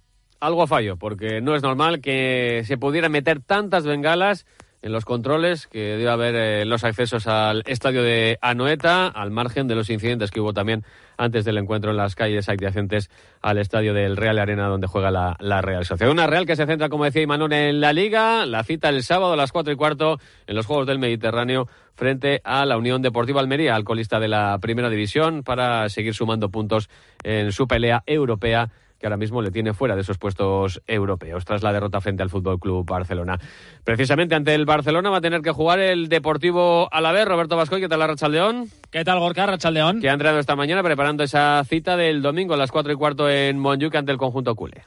Algo 0.42 0.68
fallo, 0.68 0.98
porque 0.98 1.40
no 1.40 1.56
es 1.56 1.64
normal 1.64 2.02
que 2.02 2.64
se 2.68 2.78
pudieran 2.78 3.14
meter 3.14 3.40
tantas 3.40 3.86
bengalas 3.86 4.46
en 4.84 4.92
los 4.92 5.06
controles 5.06 5.68
que 5.68 5.80
debe 5.80 6.10
haber 6.10 6.36
eh, 6.36 6.66
los 6.66 6.84
accesos 6.84 7.26
al 7.26 7.64
estadio 7.66 8.04
de 8.04 8.38
Anoeta, 8.42 9.08
al 9.08 9.32
margen 9.32 9.68
de 9.68 9.76
los 9.76 9.90
incidentes 9.90 10.30
que 10.30 10.42
hubo 10.42 10.54
también 10.54 10.84
antes 11.18 11.46
del 11.46 11.58
encuentro 11.58 11.92
en 11.92 11.98
las 11.98 12.16
calles 12.16 12.50
adyacentes 12.50 13.10
al 13.42 13.60
estadio 13.60 13.94
del 13.94 14.18
Real 14.18 14.38
Arena 14.40 14.68
donde 14.68 14.88
juega 14.88 15.10
la, 15.10 15.62
Real 15.62 15.86
Sociedad. 15.86 16.12
Una 16.12 16.28
Real 16.28 16.46
que 16.46 16.58
se 16.58 16.66
centra, 16.66 16.90
como 16.90 17.06
decía 17.06 17.22
Imanol, 17.22 17.54
en 17.54 17.80
la 17.80 17.94
Liga, 17.94 18.46
la 18.46 18.64
cita 18.64 18.90
el 18.90 19.04
sábado 19.04 19.34
a 19.34 19.38
las 19.38 19.54
cuatro 19.54 19.72
y 19.72 19.78
cuarto 19.78 20.20
en 20.48 20.56
los 20.56 20.66
Juegos 20.66 20.86
del 20.86 21.00
Mediterráneo 21.00 21.70
frente 21.96 22.42
a 22.44 22.66
la 22.66 22.78
Unión 22.78 23.02
Deportiva 23.02 23.40
Almería, 23.40 23.76
alcoholista 23.76 24.20
de 24.20 24.28
la 24.28 24.58
Primera 24.60 24.90
División, 24.90 25.44
para 25.44 25.88
seguir 25.88 26.14
sumando 26.14 26.50
puntos 26.50 26.90
en 27.24 27.54
su 27.54 27.68
pelea 27.68 28.04
europea 28.06 28.70
que 29.04 29.08
ahora 29.08 29.18
mismo 29.18 29.42
le 29.42 29.52
tiene 29.52 29.74
fuera 29.74 29.96
de 29.96 30.02
esos 30.02 30.18
puestos 30.18 30.82
europeos 30.88 31.44
tras 31.44 31.62
la 31.62 31.74
derrota 31.74 32.00
frente 32.00 32.24
al 32.24 32.30
Fútbol 32.30 32.58
Club 32.58 32.86
Barcelona. 32.86 33.38
Precisamente 33.84 34.34
ante 34.34 34.56
el 34.56 34.66
Barcelona 34.66 35.10
va 35.10 35.18
a 35.18 35.22
tener 35.22 35.42
que 35.42 35.52
jugar 35.52 35.80
el 35.80 36.08
Deportivo 36.08 36.88
Alavés. 36.90 37.28
Roberto 37.28 37.58
Vascoy, 37.58 37.82
¿qué 37.82 37.90
tal 37.90 38.00
la 38.00 38.08
Rachaldeón? 38.08 38.70
¿Qué 38.92 39.04
tal 39.04 39.20
Gorka 39.20 39.46
Rachaldeón? 39.46 40.00
Que 40.00 40.10
ha 40.10 40.14
entrado 40.14 40.40
esta 40.40 40.56
mañana 40.56 40.82
preparando 40.84 41.22
esa 41.22 41.62
cita 41.66 41.98
del 41.98 42.22
domingo 42.22 42.54
a 42.54 42.58
las 42.58 42.72
cuatro 42.72 42.94
y 42.94 42.96
cuarto 42.96 43.30
en 43.30 43.60
Montjuic 43.60 43.94
ante 43.94 44.14
el 44.14 44.18
conjunto 44.18 44.56
culé. 44.56 44.86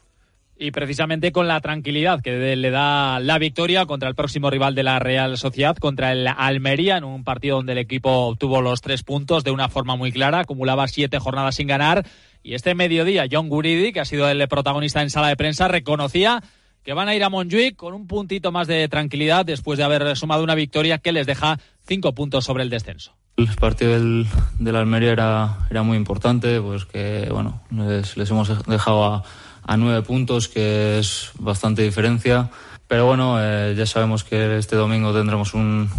Y 0.58 0.70
precisamente 0.70 1.32
con 1.32 1.48
la 1.48 1.60
tranquilidad 1.60 2.22
que 2.22 2.56
le 2.56 2.70
da 2.70 3.20
la 3.20 3.38
victoria 3.38 3.84
contra 3.84 4.08
el 4.08 4.14
próximo 4.14 4.48
rival 4.48 4.74
de 4.74 4.84
la 4.84 4.98
Real 4.98 5.36
Sociedad, 5.36 5.76
contra 5.76 6.12
el 6.12 6.26
Almería, 6.26 6.96
en 6.96 7.04
un 7.04 7.24
partido 7.24 7.56
donde 7.56 7.72
el 7.72 7.78
equipo 7.78 8.10
obtuvo 8.28 8.62
los 8.62 8.80
tres 8.80 9.02
puntos 9.02 9.44
de 9.44 9.50
una 9.50 9.68
forma 9.68 9.96
muy 9.96 10.12
clara, 10.12 10.40
acumulaba 10.40 10.88
siete 10.88 11.18
jornadas 11.18 11.56
sin 11.56 11.66
ganar. 11.66 12.06
Y 12.42 12.54
este 12.54 12.74
mediodía, 12.74 13.26
John 13.30 13.50
Guridi, 13.50 13.92
que 13.92 14.00
ha 14.00 14.06
sido 14.06 14.30
el 14.30 14.48
protagonista 14.48 15.02
en 15.02 15.10
sala 15.10 15.28
de 15.28 15.36
prensa, 15.36 15.68
reconocía 15.68 16.42
que 16.86 16.92
van 16.92 17.08
a 17.08 17.16
ir 17.16 17.24
a 17.24 17.28
Montjuic 17.28 17.74
con 17.74 17.94
un 17.94 18.06
puntito 18.06 18.52
más 18.52 18.68
de 18.68 18.88
tranquilidad 18.88 19.44
después 19.44 19.76
de 19.76 19.82
haber 19.82 20.16
sumado 20.16 20.44
una 20.44 20.54
victoria 20.54 20.98
que 20.98 21.10
les 21.10 21.26
deja 21.26 21.58
cinco 21.84 22.14
puntos 22.14 22.44
sobre 22.44 22.62
el 22.62 22.70
descenso. 22.70 23.12
El 23.36 23.48
partido 23.56 23.90
del, 23.90 24.28
la 24.60 24.78
Almería 24.78 25.10
era, 25.10 25.66
era 25.68 25.82
muy 25.82 25.96
importante, 25.96 26.60
pues 26.60 26.84
que 26.84 27.28
bueno, 27.28 27.60
les, 27.72 28.30
hemos 28.30 28.64
dejado 28.66 29.24
a, 29.64 29.76
nueve 29.76 30.02
puntos, 30.02 30.46
que 30.46 31.00
es 31.00 31.32
bastante 31.40 31.82
diferencia. 31.82 32.50
Pero 32.86 33.04
bueno, 33.04 33.38
eh, 33.40 33.74
ya 33.76 33.84
sabemos 33.84 34.22
que 34.22 34.56
este 34.56 34.76
domingo 34.76 35.12
tendremos 35.12 35.54
un, 35.54 35.90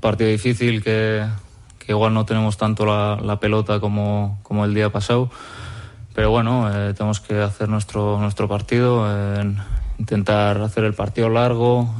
partido 0.00 0.30
difícil, 0.30 0.80
que, 0.80 1.26
que, 1.80 1.90
igual 1.90 2.14
no 2.14 2.24
tenemos 2.24 2.56
tanto 2.56 2.86
la, 2.86 3.18
la 3.20 3.40
pelota 3.40 3.80
como, 3.80 4.38
como 4.44 4.64
el 4.64 4.74
día 4.74 4.90
pasado 4.90 5.28
pero 6.14 6.30
bueno, 6.30 6.70
eh, 6.72 6.94
tenemos 6.94 7.20
que 7.20 7.42
hacer 7.42 7.68
nuestro, 7.68 8.18
nuestro 8.18 8.48
partido, 8.48 9.04
intentar 9.98 10.60
hacer 10.60 10.84
el 10.84 10.94
partido 10.94 11.28
largo, 11.28 11.94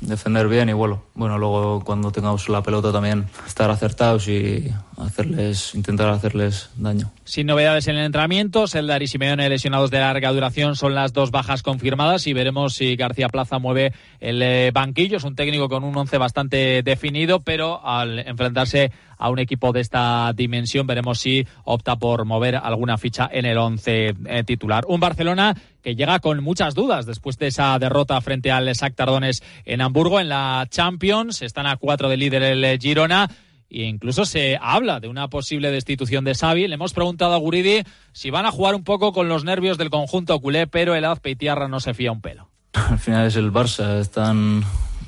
defender 0.00 0.48
bien 0.48 0.68
y 0.68 0.72
bueno, 0.72 1.02
bueno, 1.14 1.38
luego 1.38 1.82
cuando 1.84 2.10
tengamos 2.12 2.48
la 2.48 2.62
pelota 2.62 2.92
también 2.92 3.26
estar 3.46 3.70
acertados 3.70 4.28
y 4.28 4.72
hacerles, 4.96 5.74
intentar 5.74 6.08
hacerles 6.08 6.70
daño. 6.76 7.10
Sin 7.24 7.46
novedades 7.46 7.88
en 7.88 7.96
el 7.96 8.06
entrenamiento, 8.06 8.66
Seldar 8.66 9.02
y 9.02 9.06
Simeone 9.06 9.48
lesionados 9.48 9.90
de 9.90 9.98
larga 9.98 10.32
duración 10.32 10.76
son 10.76 10.94
las 10.94 11.12
dos 11.12 11.30
bajas 11.30 11.62
confirmadas 11.62 12.26
y 12.26 12.32
veremos 12.32 12.74
si 12.74 12.96
García 12.96 13.28
Plaza 13.28 13.58
mueve 13.58 13.92
el 14.20 14.42
eh, 14.42 14.70
banquillo. 14.72 15.16
Es 15.16 15.24
un 15.24 15.34
técnico 15.34 15.68
con 15.68 15.84
un 15.84 15.96
once 15.96 16.18
bastante 16.18 16.82
definido, 16.82 17.40
pero 17.40 17.86
al 17.86 18.20
enfrentarse 18.20 18.92
a 19.18 19.30
un 19.30 19.38
equipo 19.38 19.72
de 19.72 19.80
esta 19.80 20.32
dimensión 20.34 20.86
veremos 20.86 21.18
si 21.18 21.46
opta 21.64 21.96
por 21.96 22.24
mover 22.24 22.56
alguna 22.56 22.98
ficha 22.98 23.28
en 23.32 23.46
el 23.46 23.58
once 23.58 24.14
eh, 24.26 24.44
titular. 24.44 24.84
Un 24.88 25.00
Barcelona 25.00 25.56
que 25.82 25.94
llega 25.94 26.18
con 26.18 26.42
muchas 26.42 26.74
dudas 26.74 27.06
después 27.06 27.38
de 27.38 27.46
esa 27.46 27.78
derrota 27.78 28.20
frente 28.20 28.50
al 28.50 28.66
Shakhtar 28.66 29.08
Donetsk 29.08 29.42
en 29.64 29.80
Hamburgo 29.80 30.20
en 30.20 30.28
la 30.28 30.66
Champions. 30.68 31.42
Están 31.42 31.66
a 31.66 31.76
cuatro 31.76 32.08
de 32.08 32.16
líder 32.16 32.42
el 32.42 32.64
eh, 32.64 32.78
Girona 32.80 33.30
e 33.70 33.84
incluso 33.84 34.24
se 34.24 34.58
habla 34.60 35.00
de 35.00 35.08
una 35.08 35.28
posible 35.28 35.70
destitución 35.70 36.24
de 36.24 36.34
Xavi. 36.34 36.68
Le 36.68 36.74
hemos 36.74 36.92
preguntado 36.92 37.34
a 37.34 37.38
Guridi 37.38 37.82
si 38.12 38.30
van 38.30 38.46
a 38.46 38.50
jugar 38.50 38.74
un 38.74 38.84
poco 38.84 39.12
con 39.12 39.28
los 39.28 39.44
nervios 39.44 39.78
del 39.78 39.90
conjunto 39.90 40.38
culé, 40.40 40.66
pero 40.66 40.94
el 40.94 41.04
Azpeitiarra 41.04 41.68
no 41.68 41.80
se 41.80 41.94
fía 41.94 42.12
un 42.12 42.20
pelo. 42.20 42.48
Al 42.72 42.98
final 42.98 43.26
es 43.26 43.36
el 43.36 43.52
Barça, 43.52 44.00
están, 44.00 44.62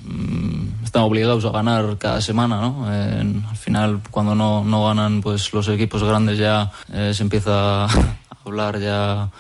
mm, 0.04 0.84
están 0.84 1.02
obligados 1.02 1.44
a 1.44 1.50
ganar 1.50 1.98
cada 1.98 2.20
semana, 2.20 2.60
¿no? 2.60 2.86
al 2.86 3.56
final, 3.56 4.00
cuando 4.10 4.34
no, 4.34 4.64
no 4.64 4.86
ganan, 4.86 5.20
pues 5.20 5.52
los 5.52 5.68
equipos 5.68 6.02
grandes 6.02 6.38
ya 6.38 6.72
eh, 6.92 7.12
se 7.14 7.22
empieza 7.22 7.84
a 7.84 8.16
hablar 8.44 8.80
ya 8.80 9.30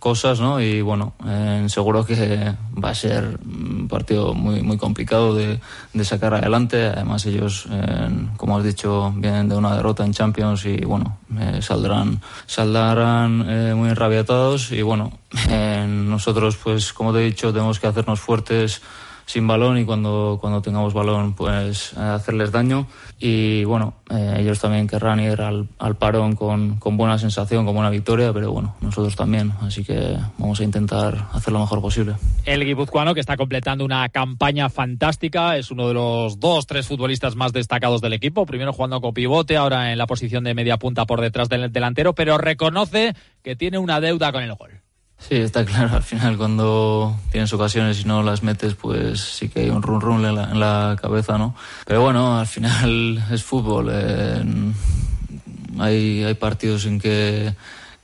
cosas, 0.00 0.40
¿no? 0.40 0.60
Y 0.60 0.80
bueno, 0.80 1.12
eh, 1.24 1.66
seguro 1.68 2.04
que 2.04 2.54
va 2.82 2.90
a 2.90 2.94
ser 2.94 3.38
un 3.44 3.86
partido 3.86 4.34
muy, 4.34 4.62
muy 4.62 4.78
complicado 4.78 5.34
de, 5.34 5.60
sacar 6.02 6.34
adelante. 6.34 6.86
Además, 6.86 7.24
ellos, 7.26 7.66
eh, 7.70 8.08
como 8.36 8.58
has 8.58 8.64
dicho, 8.64 9.12
vienen 9.14 9.48
de 9.48 9.56
una 9.56 9.76
derrota 9.76 10.04
en 10.04 10.12
Champions 10.12 10.64
y 10.64 10.78
bueno, 10.78 11.18
eh, 11.38 11.60
saldrán, 11.62 12.20
saldrán 12.46 13.44
eh, 13.48 13.74
muy 13.74 13.90
enrabiatados. 13.90 14.72
Y 14.72 14.82
bueno, 14.82 15.12
nosotros, 15.86 16.56
pues 16.56 16.92
como 16.92 17.12
te 17.12 17.20
he 17.20 17.24
dicho, 17.26 17.52
tenemos 17.52 17.78
que 17.78 17.86
hacernos 17.86 18.18
fuertes 18.18 18.82
sin 19.30 19.46
balón 19.46 19.78
y 19.78 19.84
cuando, 19.84 20.38
cuando 20.40 20.60
tengamos 20.60 20.92
balón 20.92 21.34
pues 21.34 21.92
eh, 21.92 22.00
hacerles 22.00 22.50
daño. 22.50 22.86
Y 23.18 23.62
bueno 23.64 23.94
eh, 24.10 24.38
ellos 24.38 24.58
también 24.58 24.88
querrán 24.88 25.20
ir 25.20 25.40
al, 25.40 25.68
al 25.78 25.96
parón 25.96 26.34
con, 26.34 26.76
con, 26.76 26.96
buena 26.96 27.16
sensación 27.16 27.64
con 27.64 27.74
buena 27.74 27.90
victoria 27.90 28.32
pero 28.32 28.50
bueno 28.50 28.74
nosotros 28.80 29.14
también. 29.14 29.52
Así 29.60 29.84
que 29.84 30.18
vamos 30.36 30.58
a 30.58 30.64
intentar 30.64 31.28
hacer 31.32 31.52
lo 31.52 31.60
mejor 31.60 31.80
posible. 31.80 32.14
El 32.44 32.64
guipuzcoano 32.64 33.14
que 33.14 33.20
está 33.20 33.36
completando 33.36 33.84
una 33.84 34.08
campaña 34.08 34.68
fantástica 34.68 35.56
es 35.56 35.70
uno 35.70 35.86
de 35.86 35.94
los 35.94 36.40
dos 36.40 36.66
tres 36.66 36.88
futbolistas 36.88 37.36
más 37.36 37.52
destacados 37.52 38.00
del 38.00 38.14
equipo. 38.14 38.46
Primero 38.46 38.72
jugando 38.72 39.00
con 39.00 39.14
pivote 39.14 39.56
ahora 39.56 39.92
en 39.92 39.98
la 39.98 40.08
posición 40.08 40.42
de 40.42 40.54
media 40.54 40.76
punta 40.76 41.06
por 41.06 41.20
detrás 41.20 41.48
del 41.48 41.70
delantero 41.72 42.14
pero 42.16 42.36
reconoce 42.36 43.14
que 43.44 43.54
tiene 43.54 43.78
una 43.78 44.00
deuda 44.00 44.32
con 44.32 44.42
el 44.42 44.54
gol 44.54 44.79
Sí, 45.20 45.36
está 45.36 45.64
claro. 45.64 45.94
Al 45.94 46.02
final, 46.02 46.36
cuando 46.36 47.16
tienes 47.30 47.52
ocasiones 47.52 48.00
y 48.00 48.04
no 48.04 48.22
las 48.22 48.42
metes, 48.42 48.74
pues 48.74 49.20
sí 49.20 49.48
que 49.48 49.60
hay 49.60 49.70
un 49.70 49.82
run 49.82 50.00
run 50.00 50.24
en 50.24 50.34
la, 50.34 50.44
en 50.44 50.58
la 50.58 50.96
cabeza, 51.00 51.38
¿no? 51.38 51.54
Pero 51.86 52.02
bueno, 52.02 52.38
al 52.38 52.46
final 52.46 53.22
es 53.30 53.44
fútbol. 53.44 53.90
Eh, 53.92 54.42
hay, 55.78 56.24
hay 56.24 56.34
partidos 56.34 56.86
en 56.86 56.98
que, 56.98 57.54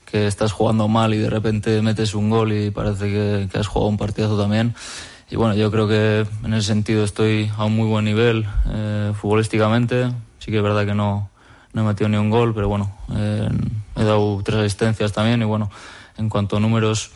que 0.05 0.27
estás 0.27 0.53
jugando 0.53 0.89
mal 0.89 1.15
y 1.15 1.19
de 1.19 1.31
repente 1.31 1.83
metes 1.83 2.15
un 2.15 2.31
gol 2.31 2.53
y 2.53 2.71
parece 2.71 3.07
que, 3.07 3.49
que 3.51 3.59
has 3.59 3.67
jugado 3.67 3.89
un 3.89 3.99
partidazo 3.99 4.41
también. 4.41 4.75
Y 5.29 5.37
bueno, 5.37 5.55
yo 5.55 5.71
creo 5.73 5.89
que 5.89 6.27
en 6.45 6.55
ese 6.55 6.69
sentido 6.69 7.03
estoy 7.03 7.51
a 7.57 7.65
un 7.65 7.75
muy 7.75 7.89
buen 7.89 8.05
nivel 8.05 8.47
eh, 8.69 9.13
futbolísticamente. 9.21 10.13
Sí 10.39 10.53
que 10.53 10.59
es 10.59 10.63
verdad 10.63 10.87
que 10.87 10.95
no, 10.95 11.29
no 11.73 11.83
he 11.83 11.85
metido 11.85 12.09
ni 12.09 12.19
un 12.19 12.31
gol, 12.31 12.55
pero 12.55 12.69
bueno, 12.69 12.95
eh, 13.17 13.49
he 13.97 14.05
dado 14.05 14.41
tres 14.45 14.61
asistencias 14.61 15.13
también 15.13 15.43
y 15.43 15.45
bueno 15.45 15.71
en 16.19 16.29
cuanto 16.29 16.57
a 16.57 16.61
números, 16.61 17.11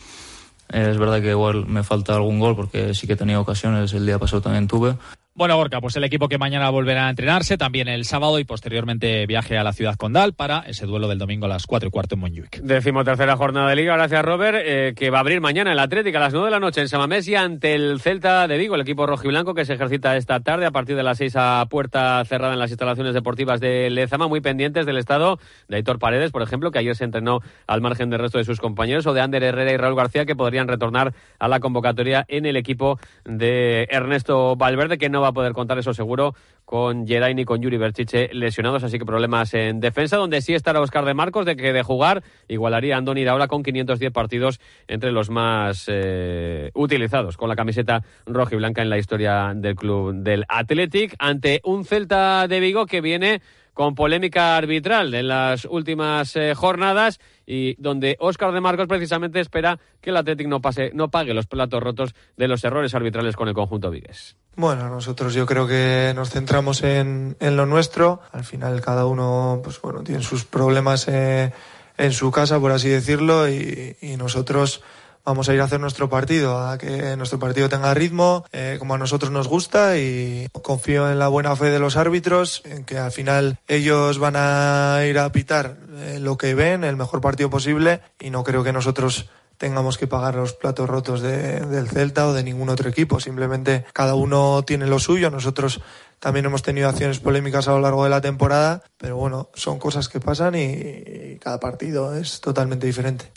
es 0.69 0.97
verdad 0.97 1.21
que 1.21 1.31
igual 1.31 1.65
me 1.65 1.83
falta 1.83 2.15
algún 2.15 2.39
gol 2.39 2.55
porque 2.55 2.93
sí 2.93 3.07
que 3.07 3.13
he 3.13 3.17
tenido 3.17 3.41
ocasiones, 3.41 3.93
el 3.93 4.05
día 4.05 4.19
pasado 4.19 4.41
también 4.41 4.67
tuve, 4.67 4.95
bueno, 5.41 5.55
Gorka, 5.55 5.81
pues 5.81 5.95
el 5.95 6.03
equipo 6.03 6.29
que 6.29 6.37
mañana 6.37 6.69
volverá 6.69 7.07
a 7.07 7.09
entrenarse, 7.09 7.57
también 7.57 7.87
el 7.87 8.05
sábado 8.05 8.37
y 8.37 8.43
posteriormente 8.43 9.25
viaje 9.25 9.57
a 9.57 9.63
la 9.63 9.73
ciudad 9.73 9.95
condal 9.95 10.33
para 10.33 10.59
ese 10.67 10.85
duelo 10.85 11.07
del 11.07 11.17
domingo 11.17 11.47
a 11.47 11.49
las 11.49 11.65
4 11.65 11.87
y 11.87 11.89
cuarto 11.89 12.13
en 12.13 12.21
Montjuic. 12.21 12.61
Decimo 12.61 13.03
tercera 13.03 13.35
jornada 13.37 13.67
de 13.67 13.75
Liga, 13.75 13.95
gracias 13.95 14.23
Robert, 14.23 14.59
eh, 14.63 14.93
que 14.95 15.09
va 15.09 15.17
a 15.17 15.21
abrir 15.21 15.41
mañana 15.41 15.71
el 15.71 15.79
Atlético 15.79 16.19
a 16.19 16.21
las 16.21 16.33
9 16.33 16.45
de 16.45 16.51
la 16.51 16.59
noche 16.59 16.81
en 16.81 16.89
Samamés 16.89 17.27
y 17.27 17.33
ante 17.33 17.73
el 17.73 17.99
Celta 18.01 18.47
de 18.47 18.55
Vigo, 18.59 18.75
el 18.75 18.81
equipo 18.81 19.07
rojiblanco 19.07 19.55
que 19.55 19.65
se 19.65 19.73
ejercita 19.73 20.15
esta 20.15 20.41
tarde 20.41 20.67
a 20.67 20.69
partir 20.69 20.95
de 20.95 21.01
las 21.01 21.17
6 21.17 21.33
a 21.35 21.65
puerta 21.71 22.23
cerrada 22.25 22.53
en 22.53 22.59
las 22.59 22.69
instalaciones 22.69 23.15
deportivas 23.15 23.59
de 23.59 23.89
Lezama, 23.89 24.27
muy 24.27 24.41
pendientes 24.41 24.85
del 24.85 24.97
estado 24.97 25.39
de 25.67 25.77
Aitor 25.77 25.97
Paredes, 25.97 26.29
por 26.29 26.43
ejemplo, 26.43 26.69
que 26.69 26.77
ayer 26.77 26.95
se 26.95 27.05
entrenó 27.05 27.39
al 27.65 27.81
margen 27.81 28.11
del 28.11 28.19
resto 28.19 28.37
de 28.37 28.43
sus 28.43 28.59
compañeros, 28.59 29.07
o 29.07 29.13
de 29.15 29.21
Ander 29.21 29.41
Herrera 29.41 29.71
y 29.71 29.77
Raúl 29.77 29.95
García, 29.95 30.27
que 30.27 30.35
podrían 30.35 30.67
retornar 30.67 31.15
a 31.39 31.47
la 31.47 31.59
convocatoria 31.59 32.25
en 32.27 32.45
el 32.45 32.57
equipo 32.57 32.99
de 33.25 33.87
Ernesto 33.89 34.55
Valverde, 34.55 34.99
que 34.99 35.09
no 35.09 35.21
va 35.21 35.30
poder 35.33 35.53
contar 35.53 35.77
eso 35.79 35.93
seguro 35.93 36.35
con 36.65 37.07
Jedi 37.07 37.33
ni 37.33 37.45
con 37.45 37.61
Yuri 37.61 37.77
Berchiche 37.77 38.29
lesionados, 38.33 38.83
así 38.83 38.99
que 38.99 39.05
problemas 39.05 39.53
en 39.53 39.79
defensa, 39.79 40.17
donde 40.17 40.41
sí 40.41 40.53
estará 40.53 40.81
Oscar 40.81 41.05
de 41.05 41.13
Marcos, 41.13 41.45
de 41.45 41.55
que 41.55 41.73
de 41.73 41.83
jugar 41.83 42.23
igualaría 42.47 42.95
a 42.95 42.97
Andoni 42.99 43.21
Iraola 43.21 43.47
con 43.47 43.63
510 43.63 44.11
partidos 44.11 44.59
entre 44.87 45.11
los 45.11 45.29
más 45.29 45.85
eh, 45.87 46.71
utilizados 46.73 47.37
con 47.37 47.49
la 47.49 47.55
camiseta 47.55 48.03
roja 48.25 48.55
y 48.55 48.57
blanca 48.57 48.81
en 48.81 48.89
la 48.89 48.97
historia 48.97 49.53
del 49.55 49.75
club 49.75 50.13
del 50.15 50.45
Athletic, 50.47 51.15
ante 51.19 51.61
un 51.63 51.85
Celta 51.85 52.47
de 52.47 52.59
Vigo 52.59 52.85
que 52.85 53.01
viene 53.01 53.41
con 53.73 53.95
polémica 53.95 54.57
arbitral 54.57 55.13
en 55.13 55.27
las 55.27 55.65
últimas 55.65 56.35
eh, 56.35 56.53
jornadas 56.55 57.19
y 57.45 57.75
donde 57.81 58.17
Óscar 58.19 58.51
de 58.51 58.61
Marcos 58.61 58.87
precisamente 58.87 59.39
espera 59.39 59.79
que 60.01 60.09
el 60.09 60.17
Athletic 60.17 60.47
no, 60.47 60.61
pase, 60.61 60.91
no 60.93 61.09
pague 61.09 61.33
los 61.33 61.47
platos 61.47 61.81
rotos 61.81 62.15
de 62.37 62.47
los 62.47 62.63
errores 62.63 62.93
arbitrales 62.93 63.35
con 63.35 63.47
el 63.47 63.53
conjunto 63.53 63.89
Vigues. 63.89 64.37
Bueno, 64.55 64.89
nosotros 64.89 65.33
yo 65.33 65.45
creo 65.45 65.65
que 65.65 66.11
nos 66.15 66.29
centramos 66.29 66.83
en, 66.83 67.37
en 67.39 67.55
lo 67.55 67.65
nuestro. 67.65 68.21
Al 68.31 68.43
final 68.43 68.81
cada 68.81 69.05
uno 69.05 69.61
pues 69.63 69.81
bueno, 69.81 70.03
tiene 70.03 70.23
sus 70.23 70.45
problemas 70.45 71.07
eh, 71.07 71.53
en 71.97 72.11
su 72.11 72.31
casa, 72.31 72.59
por 72.59 72.71
así 72.71 72.89
decirlo, 72.89 73.47
y, 73.49 73.95
y 74.01 74.17
nosotros 74.17 74.81
vamos 75.23 75.49
a 75.49 75.53
ir 75.53 75.61
a 75.61 75.65
hacer 75.65 75.79
nuestro 75.79 76.09
partido, 76.09 76.59
a 76.59 76.77
que 76.77 77.15
nuestro 77.15 77.39
partido 77.39 77.69
tenga 77.69 77.93
ritmo, 77.93 78.45
eh, 78.51 78.77
como 78.79 78.95
a 78.95 78.97
nosotros 78.97 79.31
nos 79.31 79.47
gusta 79.47 79.97
y 79.97 80.47
confío 80.61 81.11
en 81.11 81.19
la 81.19 81.27
buena 81.27 81.55
fe 81.55 81.69
de 81.69 81.79
los 81.79 81.97
árbitros, 81.97 82.61
en 82.65 82.83
que 82.85 82.97
al 82.97 83.11
final 83.11 83.59
ellos 83.67 84.19
van 84.19 84.35
a 84.35 85.01
ir 85.05 85.19
a 85.19 85.31
pitar 85.31 85.77
eh, 85.95 86.19
lo 86.19 86.37
que 86.37 86.55
ven, 86.55 86.83
el 86.83 86.97
mejor 86.97 87.21
partido 87.21 87.49
posible 87.49 88.01
y 88.19 88.29
no 88.29 88.43
creo 88.43 88.63
que 88.63 88.73
nosotros 88.73 89.29
tengamos 89.61 89.99
que 89.99 90.07
pagar 90.07 90.33
los 90.33 90.53
platos 90.53 90.89
rotos 90.89 91.21
de, 91.21 91.59
del 91.59 91.87
Celta 91.87 92.25
o 92.25 92.33
de 92.33 92.43
ningún 92.43 92.69
otro 92.69 92.89
equipo. 92.89 93.19
Simplemente 93.19 93.85
cada 93.93 94.15
uno 94.15 94.63
tiene 94.65 94.87
lo 94.87 94.97
suyo. 94.97 95.29
Nosotros 95.29 95.81
también 96.19 96.47
hemos 96.47 96.63
tenido 96.63 96.89
acciones 96.89 97.19
polémicas 97.19 97.67
a 97.67 97.73
lo 97.73 97.79
largo 97.79 98.03
de 98.03 98.09
la 98.09 98.21
temporada, 98.21 98.81
pero 98.97 99.17
bueno, 99.17 99.49
son 99.53 99.77
cosas 99.77 100.09
que 100.09 100.19
pasan 100.19 100.55
y, 100.55 100.63
y 100.63 101.37
cada 101.39 101.59
partido 101.59 102.15
es 102.15 102.41
totalmente 102.41 102.87
diferente. 102.87 103.31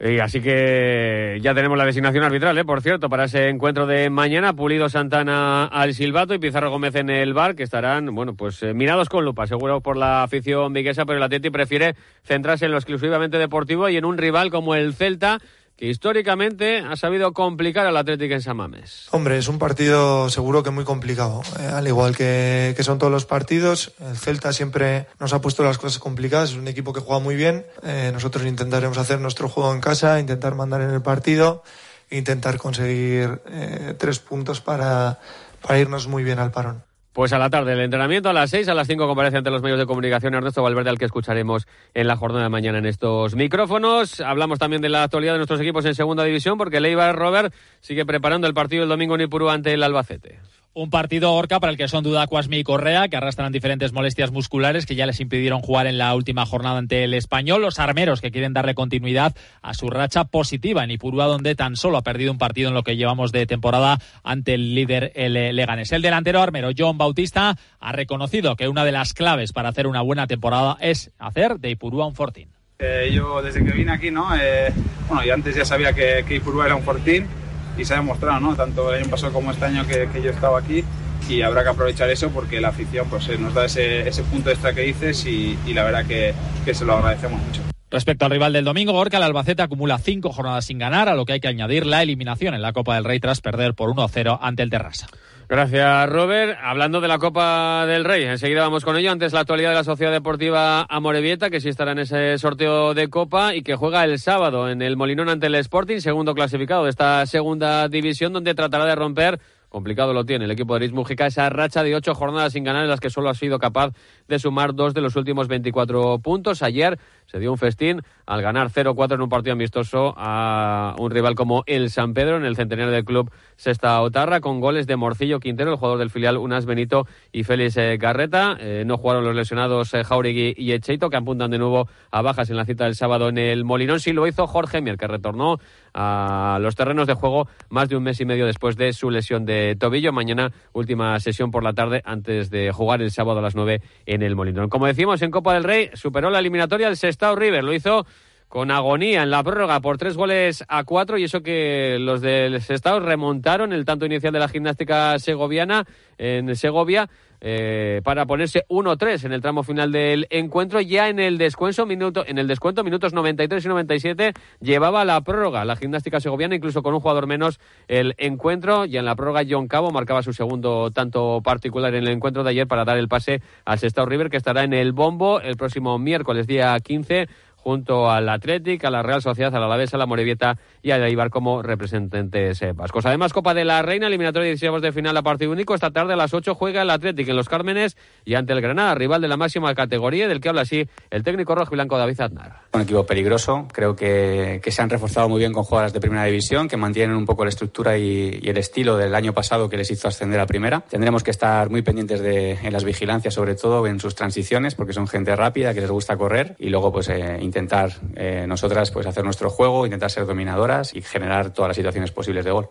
Y 0.00 0.18
así 0.18 0.40
que 0.40 1.38
ya 1.40 1.54
tenemos 1.54 1.78
la 1.78 1.86
designación 1.86 2.24
arbitral, 2.24 2.58
¿eh? 2.58 2.64
por 2.64 2.82
cierto, 2.82 3.08
para 3.08 3.24
ese 3.24 3.48
encuentro 3.48 3.86
de 3.86 4.10
mañana. 4.10 4.52
Pulido 4.52 4.88
Santana 4.88 5.66
al 5.66 5.94
silbato 5.94 6.34
y 6.34 6.40
Pizarro 6.40 6.70
Gómez 6.70 6.96
en 6.96 7.10
el 7.10 7.32
bar, 7.32 7.54
que 7.54 7.62
estarán, 7.62 8.12
bueno, 8.12 8.34
pues 8.34 8.60
eh, 8.64 8.74
mirados 8.74 9.08
con 9.08 9.24
lupa, 9.24 9.46
seguro 9.46 9.80
por 9.80 9.96
la 9.96 10.24
afición 10.24 10.72
viguesa, 10.72 11.04
pero 11.06 11.18
el 11.18 11.22
Atleti 11.22 11.50
prefiere 11.50 11.94
centrarse 12.24 12.64
en 12.64 12.72
lo 12.72 12.78
exclusivamente 12.78 13.38
deportivo 13.38 13.88
y 13.88 13.96
en 13.96 14.04
un 14.04 14.18
rival 14.18 14.50
como 14.50 14.74
el 14.74 14.94
Celta, 14.94 15.38
que 15.76 15.86
históricamente 15.86 16.78
ha 16.78 16.96
sabido 16.96 17.32
complicar 17.32 17.86
al 17.86 17.96
Atlético 17.96 18.34
en 18.34 18.42
San 18.42 18.56
Mamés. 18.56 19.08
Hombre, 19.10 19.38
es 19.38 19.48
un 19.48 19.58
partido 19.58 20.30
seguro 20.30 20.62
que 20.62 20.70
muy 20.70 20.84
complicado, 20.84 21.42
eh, 21.58 21.66
al 21.66 21.86
igual 21.86 22.16
que, 22.16 22.74
que, 22.76 22.82
son 22.84 22.98
todos 22.98 23.12
los 23.12 23.26
partidos. 23.26 23.92
El 24.00 24.16
Celta 24.16 24.52
siempre 24.52 25.08
nos 25.18 25.32
ha 25.32 25.40
puesto 25.40 25.64
las 25.64 25.78
cosas 25.78 25.98
complicadas, 25.98 26.50
es 26.50 26.56
un 26.56 26.68
equipo 26.68 26.92
que 26.92 27.00
juega 27.00 27.20
muy 27.20 27.34
bien. 27.34 27.66
Eh, 27.82 28.10
nosotros 28.12 28.46
intentaremos 28.46 28.98
hacer 28.98 29.20
nuestro 29.20 29.48
juego 29.48 29.72
en 29.74 29.80
casa, 29.80 30.20
intentar 30.20 30.54
mandar 30.54 30.80
en 30.80 30.90
el 30.90 31.02
partido, 31.02 31.62
e 32.10 32.18
intentar 32.18 32.58
conseguir 32.58 33.42
eh, 33.46 33.94
tres 33.98 34.20
puntos 34.20 34.60
para, 34.60 35.18
para 35.60 35.78
irnos 35.78 36.06
muy 36.06 36.22
bien 36.22 36.38
al 36.38 36.52
parón. 36.52 36.84
Pues 37.14 37.32
a 37.32 37.38
la 37.38 37.48
tarde 37.48 37.74
el 37.74 37.80
entrenamiento, 37.80 38.28
a 38.28 38.32
las 38.32 38.50
seis, 38.50 38.66
a 38.66 38.74
las 38.74 38.88
cinco 38.88 39.06
comparece 39.06 39.36
ante 39.36 39.48
los 39.48 39.62
medios 39.62 39.78
de 39.78 39.86
comunicación 39.86 40.34
Ernesto 40.34 40.64
Valverde, 40.64 40.90
al 40.90 40.98
que 40.98 41.04
escucharemos 41.04 41.68
en 41.94 42.08
la 42.08 42.16
jornada 42.16 42.42
de 42.42 42.48
mañana 42.48 42.78
en 42.78 42.86
estos 42.86 43.36
micrófonos. 43.36 44.20
Hablamos 44.20 44.58
también 44.58 44.82
de 44.82 44.88
la 44.88 45.04
actualidad 45.04 45.34
de 45.34 45.38
nuestros 45.38 45.60
equipos 45.60 45.84
en 45.84 45.94
segunda 45.94 46.24
división, 46.24 46.58
porque 46.58 46.80
Leibar 46.80 47.14
Robert 47.14 47.54
sigue 47.78 48.04
preparando 48.04 48.48
el 48.48 48.54
partido 48.54 48.80
del 48.80 48.88
domingo 48.88 49.14
en 49.14 49.20
Ipurú 49.20 49.48
ante 49.48 49.72
el 49.72 49.84
Albacete. 49.84 50.40
Un 50.76 50.90
partido 50.90 51.32
Orca 51.32 51.60
para 51.60 51.70
el 51.70 51.78
que 51.78 51.86
son 51.86 52.02
duda 52.02 52.26
Cuasmi 52.26 52.56
y 52.56 52.64
Correa, 52.64 53.06
que 53.06 53.16
arrastran 53.16 53.52
diferentes 53.52 53.92
molestias 53.92 54.32
musculares 54.32 54.86
que 54.86 54.96
ya 54.96 55.06
les 55.06 55.20
impidieron 55.20 55.60
jugar 55.60 55.86
en 55.86 55.98
la 55.98 56.12
última 56.16 56.46
jornada 56.46 56.78
ante 56.78 57.04
el 57.04 57.14
español. 57.14 57.62
Los 57.62 57.78
armeros 57.78 58.20
que 58.20 58.32
quieren 58.32 58.52
darle 58.52 58.74
continuidad 58.74 59.36
a 59.62 59.72
su 59.74 59.88
racha 59.88 60.24
positiva 60.24 60.82
en 60.82 60.90
Ipurúa, 60.90 61.26
donde 61.26 61.54
tan 61.54 61.76
solo 61.76 61.96
ha 61.96 62.02
perdido 62.02 62.32
un 62.32 62.38
partido 62.38 62.70
en 62.70 62.74
lo 62.74 62.82
que 62.82 62.96
llevamos 62.96 63.30
de 63.30 63.46
temporada 63.46 64.00
ante 64.24 64.54
el 64.54 64.74
líder 64.74 65.12
el 65.14 65.34
Leganés. 65.54 65.92
El 65.92 66.02
delantero 66.02 66.42
armero 66.42 66.70
John 66.76 66.98
Bautista 66.98 67.56
ha 67.78 67.92
reconocido 67.92 68.56
que 68.56 68.66
una 68.66 68.84
de 68.84 68.90
las 68.90 69.14
claves 69.14 69.52
para 69.52 69.68
hacer 69.68 69.86
una 69.86 70.00
buena 70.00 70.26
temporada 70.26 70.76
es 70.80 71.12
hacer 71.20 71.60
de 71.60 71.70
Ipurúa 71.70 72.08
un 72.08 72.16
fortín. 72.16 72.48
Eh, 72.80 73.10
yo 73.12 73.40
desde 73.42 73.64
que 73.64 73.70
vine 73.70 73.92
aquí, 73.92 74.10
¿no? 74.10 74.34
Eh, 74.34 74.72
bueno, 75.08 75.22
antes 75.32 75.54
ya 75.54 75.64
sabía 75.64 75.92
que, 75.92 76.24
que 76.26 76.34
Ipurúa 76.34 76.66
era 76.66 76.74
un 76.74 76.82
fortín 76.82 77.28
y 77.76 77.84
se 77.84 77.94
ha 77.94 77.96
demostrado, 77.98 78.40
¿no? 78.40 78.54
Tanto 78.54 78.92
el 78.92 79.02
año 79.02 79.10
pasado 79.10 79.32
como 79.32 79.50
este 79.50 79.64
año 79.64 79.86
que, 79.86 80.08
yo 80.20 80.30
he 80.30 80.34
estado 80.34 80.56
aquí 80.56 80.84
y 81.28 81.42
habrá 81.42 81.62
que 81.62 81.70
aprovechar 81.70 82.10
eso 82.10 82.30
porque 82.30 82.60
la 82.60 82.68
afición 82.68 83.08
pues, 83.08 83.28
eh, 83.28 83.38
nos 83.38 83.54
da 83.54 83.64
ese, 83.64 84.06
ese 84.08 84.22
punto 84.24 84.50
extra 84.50 84.74
que 84.74 84.82
dices 84.82 85.24
y, 85.26 85.58
y 85.66 85.74
la 85.74 85.84
verdad 85.84 86.06
que, 86.06 86.34
que, 86.64 86.74
se 86.74 86.84
lo 86.84 86.94
agradecemos 86.94 87.40
mucho. 87.40 87.73
Respecto 87.94 88.24
al 88.24 88.32
rival 88.32 88.52
del 88.52 88.64
domingo, 88.64 88.92
Gorka, 88.92 89.18
el 89.18 89.22
Albacete 89.22 89.62
acumula 89.62 89.98
cinco 89.98 90.32
jornadas 90.32 90.64
sin 90.64 90.78
ganar, 90.78 91.08
a 91.08 91.14
lo 91.14 91.24
que 91.24 91.34
hay 91.34 91.38
que 91.38 91.46
añadir 91.46 91.86
la 91.86 92.02
eliminación 92.02 92.52
en 92.52 92.60
la 92.60 92.72
Copa 92.72 92.96
del 92.96 93.04
Rey 93.04 93.20
tras 93.20 93.40
perder 93.40 93.74
por 93.74 93.88
1-0 93.88 94.36
ante 94.42 94.64
el 94.64 94.70
Terrassa. 94.70 95.06
Gracias, 95.48 96.08
Robert. 96.08 96.58
Hablando 96.60 97.00
de 97.00 97.06
la 97.06 97.18
Copa 97.18 97.86
del 97.86 98.04
Rey, 98.04 98.24
enseguida 98.24 98.62
vamos 98.62 98.84
con 98.84 98.96
ello. 98.96 99.12
Antes 99.12 99.32
la 99.32 99.42
actualidad 99.42 99.68
de 99.68 99.76
la 99.76 99.84
Sociedad 99.84 100.10
Deportiva 100.10 100.84
Amorebieta, 100.88 101.50
que 101.50 101.60
sí 101.60 101.68
estará 101.68 101.92
en 101.92 102.00
ese 102.00 102.36
sorteo 102.38 102.94
de 102.94 103.08
Copa 103.08 103.54
y 103.54 103.62
que 103.62 103.76
juega 103.76 104.02
el 104.02 104.18
sábado 104.18 104.68
en 104.68 104.82
el 104.82 104.96
Molinón 104.96 105.28
ante 105.28 105.46
el 105.46 105.54
Sporting, 105.54 106.00
segundo 106.00 106.34
clasificado 106.34 106.82
de 106.82 106.90
esta 106.90 107.24
segunda 107.26 107.86
división, 107.88 108.32
donde 108.32 108.56
tratará 108.56 108.86
de 108.86 108.96
romper 108.96 109.38
complicado 109.74 110.12
lo 110.12 110.24
tiene 110.24 110.44
el 110.44 110.52
equipo 110.52 110.74
de 110.74 110.80
Luis 110.80 110.92
Mujica, 110.92 111.26
esa 111.26 111.50
racha 111.50 111.82
de 111.82 111.96
ocho 111.96 112.14
jornadas 112.14 112.52
sin 112.52 112.62
ganar 112.62 112.84
en 112.84 112.88
las 112.88 113.00
que 113.00 113.10
solo 113.10 113.28
ha 113.28 113.34
sido 113.34 113.58
capaz 113.58 113.92
de 114.28 114.38
sumar 114.38 114.72
dos 114.72 114.94
de 114.94 115.00
los 115.00 115.16
últimos 115.16 115.48
24 115.48 116.20
puntos. 116.20 116.62
Ayer 116.62 116.96
se 117.26 117.38
dio 117.38 117.50
un 117.50 117.58
festín 117.58 118.02
al 118.26 118.42
ganar 118.42 118.70
0-4 118.70 119.14
en 119.14 119.22
un 119.22 119.28
partido 119.28 119.52
amistoso 119.52 120.14
a 120.16 120.94
un 120.98 121.10
rival 121.10 121.34
como 121.34 121.62
el 121.66 121.90
San 121.90 122.14
Pedro 122.14 122.36
en 122.36 122.44
el 122.44 122.56
centenario 122.56 122.92
del 122.92 123.04
club 123.04 123.30
Sexta 123.56 124.00
Otarra 124.00 124.40
con 124.40 124.60
goles 124.60 124.86
de 124.86 124.96
Morcillo 124.96 125.40
Quintero, 125.40 125.70
el 125.70 125.76
jugador 125.76 125.98
del 125.98 126.10
filial 126.10 126.38
Unas 126.38 126.66
Benito 126.66 127.06
y 127.32 127.44
Félix 127.44 127.76
eh, 127.76 127.96
Garreta. 127.98 128.56
Eh, 128.58 128.84
no 128.86 128.96
jugaron 128.96 129.24
los 129.24 129.34
lesionados 129.34 129.92
eh, 129.94 130.04
Jauregui 130.04 130.54
y 130.56 130.72
Echeito 130.72 131.10
que 131.10 131.16
apuntan 131.16 131.50
de 131.50 131.58
nuevo 131.58 131.88
a 132.10 132.22
bajas 132.22 132.50
en 132.50 132.56
la 132.56 132.64
cita 132.64 132.84
del 132.84 132.94
sábado 132.94 133.28
en 133.28 133.38
el 133.38 133.64
Molinón. 133.64 134.00
Sí 134.00 134.12
lo 134.12 134.26
hizo 134.26 134.46
Jorge 134.46 134.80
Mier 134.80 134.96
que 134.96 135.06
retornó 135.06 135.58
a 135.92 136.58
los 136.60 136.74
terrenos 136.74 137.06
de 137.06 137.14
juego 137.14 137.48
más 137.68 137.88
de 137.88 137.96
un 137.96 138.02
mes 138.02 138.20
y 138.20 138.24
medio 138.24 138.46
después 138.46 138.76
de 138.76 138.92
su 138.92 139.10
lesión 139.10 139.44
de 139.44 139.76
tobillo. 139.78 140.12
Mañana 140.12 140.52
última 140.72 141.18
sesión 141.20 141.50
por 141.50 141.62
la 141.62 141.72
tarde 141.72 142.02
antes 142.04 142.50
de 142.50 142.72
jugar 142.72 143.02
el 143.02 143.10
sábado 143.10 143.38
a 143.38 143.42
las 143.42 143.54
9 143.54 143.80
en 144.06 144.22
el 144.22 144.34
Molinón. 144.34 144.68
Como 144.68 144.86
decimos, 144.86 145.22
en 145.22 145.30
Copa 145.30 145.54
del 145.54 145.64
Rey 145.64 145.90
superó 145.94 146.30
la 146.30 146.40
eliminatoria 146.40 146.88
del 146.88 146.96
Sestao 147.14 147.36
River. 147.36 147.62
Lo 147.62 147.72
hizo 147.72 148.06
con 148.54 148.70
agonía 148.70 149.24
en 149.24 149.30
la 149.30 149.42
prórroga 149.42 149.80
por 149.80 149.98
tres 149.98 150.16
goles 150.16 150.62
a 150.68 150.84
cuatro 150.84 151.18
y 151.18 151.24
eso 151.24 151.42
que 151.42 151.96
los 151.98 152.20
del 152.20 152.62
Sestao 152.62 153.00
remontaron 153.00 153.72
el 153.72 153.84
tanto 153.84 154.06
inicial 154.06 154.32
de 154.32 154.38
la 154.38 154.46
gimnástica 154.46 155.18
segoviana 155.18 155.84
en 156.18 156.54
Segovia 156.54 157.10
eh, 157.40 158.00
para 158.04 158.26
ponerse 158.26 158.64
1-3 158.68 159.24
en 159.24 159.32
el 159.32 159.42
tramo 159.42 159.64
final 159.64 159.90
del 159.90 160.28
encuentro. 160.30 160.80
Ya 160.80 161.08
en 161.08 161.18
el 161.18 161.36
descuento, 161.36 161.84
minuto, 161.84 162.24
en 162.24 162.38
el 162.38 162.46
descuento, 162.46 162.84
minutos 162.84 163.12
93 163.12 163.64
y 163.64 163.68
97, 163.68 164.32
llevaba 164.60 165.04
la 165.04 165.20
prórroga 165.22 165.64
la 165.64 165.74
gimnástica 165.74 166.20
segoviana, 166.20 166.54
incluso 166.54 166.84
con 166.84 166.94
un 166.94 167.00
jugador 167.00 167.26
menos 167.26 167.58
el 167.88 168.14
encuentro. 168.18 168.86
Y 168.86 168.96
en 168.98 169.04
la 169.04 169.16
prórroga, 169.16 169.42
John 169.46 169.66
Cabo 169.66 169.90
marcaba 169.90 170.22
su 170.22 170.32
segundo 170.32 170.92
tanto 170.92 171.42
particular 171.42 171.92
en 171.96 172.04
el 172.04 172.12
encuentro 172.12 172.44
de 172.44 172.50
ayer 172.50 172.68
para 172.68 172.84
dar 172.84 172.98
el 172.98 173.08
pase 173.08 173.42
al 173.64 173.80
Sestao 173.80 174.06
River, 174.06 174.30
que 174.30 174.36
estará 174.36 174.62
en 174.62 174.72
el 174.72 174.92
bombo 174.92 175.40
el 175.40 175.56
próximo 175.56 175.98
miércoles, 175.98 176.46
día 176.46 176.78
15 176.78 177.26
junto 177.64 178.10
al 178.10 178.28
Athletic, 178.28 178.84
a 178.84 178.90
la 178.90 179.02
Real 179.02 179.22
Sociedad, 179.22 179.54
a 179.56 179.58
la 179.58 179.64
Alavés, 179.64 179.94
a 179.94 179.96
la 179.96 180.04
Morevieta 180.04 180.58
y 180.82 180.90
a 180.90 181.08
Ibar 181.08 181.30
como 181.30 181.62
representantes 181.62 182.60
vascos. 182.74 183.06
Además, 183.06 183.32
Copa 183.32 183.54
de 183.54 183.64
la 183.64 183.80
Reina, 183.80 184.06
eliminatoria 184.06 184.44
de 184.44 184.50
16 184.50 184.82
de 184.82 184.92
final 184.92 185.16
a 185.16 185.22
partido 185.22 185.50
único. 185.50 185.74
Esta 185.74 185.90
tarde 185.90 186.12
a 186.12 186.16
las 186.16 186.34
8 186.34 186.54
juega 186.54 186.82
el 186.82 186.90
Athletic 186.90 187.26
en 187.26 187.36
Los 187.36 187.48
Cármenes 187.48 187.96
y 188.26 188.34
ante 188.34 188.52
el 188.52 188.60
Granada, 188.60 188.94
rival 188.94 189.22
de 189.22 189.28
la 189.28 189.38
máxima 189.38 189.74
categoría, 189.74 190.28
del 190.28 190.42
que 190.42 190.50
habla 190.50 190.60
así 190.60 190.86
el 191.08 191.22
técnico 191.22 191.54
rojo 191.54 191.72
y 191.72 191.76
blanco 191.76 191.96
David 191.96 192.20
Aznar. 192.20 192.60
Un 192.74 192.82
equipo 192.82 193.06
peligroso, 193.06 193.66
creo 193.72 193.96
que, 193.96 194.60
se 194.62 194.82
han 194.82 194.90
reforzado 194.90 195.30
muy 195.30 195.38
bien 195.38 195.54
con 195.54 195.64
jugadoras 195.64 195.94
de 195.94 196.00
primera 196.00 196.24
división, 196.24 196.68
que 196.68 196.76
mantienen 196.76 197.16
un 197.16 197.24
poco 197.24 197.44
la 197.44 197.48
estructura 197.48 197.96
y, 197.96 198.40
y, 198.42 198.48
el 198.50 198.58
estilo 198.58 198.98
del 198.98 199.14
año 199.14 199.32
pasado 199.32 199.70
que 199.70 199.78
les 199.78 199.90
hizo 199.90 200.06
ascender 200.06 200.38
a 200.38 200.46
primera. 200.46 200.80
Tendremos 200.80 201.22
que 201.22 201.30
estar 201.30 201.70
muy 201.70 201.80
pendientes 201.80 202.20
de, 202.20 202.58
en 202.62 202.72
las 202.74 202.84
vigilancias, 202.84 203.32
sobre 203.32 203.54
todo 203.54 203.86
en 203.86 204.00
sus 204.00 204.14
transiciones, 204.14 204.74
porque 204.74 204.92
son 204.92 205.06
gente 205.06 205.34
rápida, 205.34 205.72
que 205.72 205.80
les 205.80 205.90
gusta 205.90 206.16
correr 206.18 206.56
y 206.58 206.68
luego 206.68 206.92
pues 206.92 207.08
eh, 207.08 207.38
intentar 207.54 207.92
eh, 208.16 208.46
nosotras 208.48 208.90
pues 208.90 209.06
hacer 209.06 209.24
nuestro 209.24 209.48
juego, 209.48 209.86
intentar 209.86 210.10
ser 210.10 210.26
dominadoras 210.26 210.94
y 210.94 211.02
generar 211.02 211.52
todas 211.52 211.68
las 211.68 211.76
situaciones 211.76 212.10
posibles 212.10 212.44
de 212.44 212.50
gol. 212.50 212.70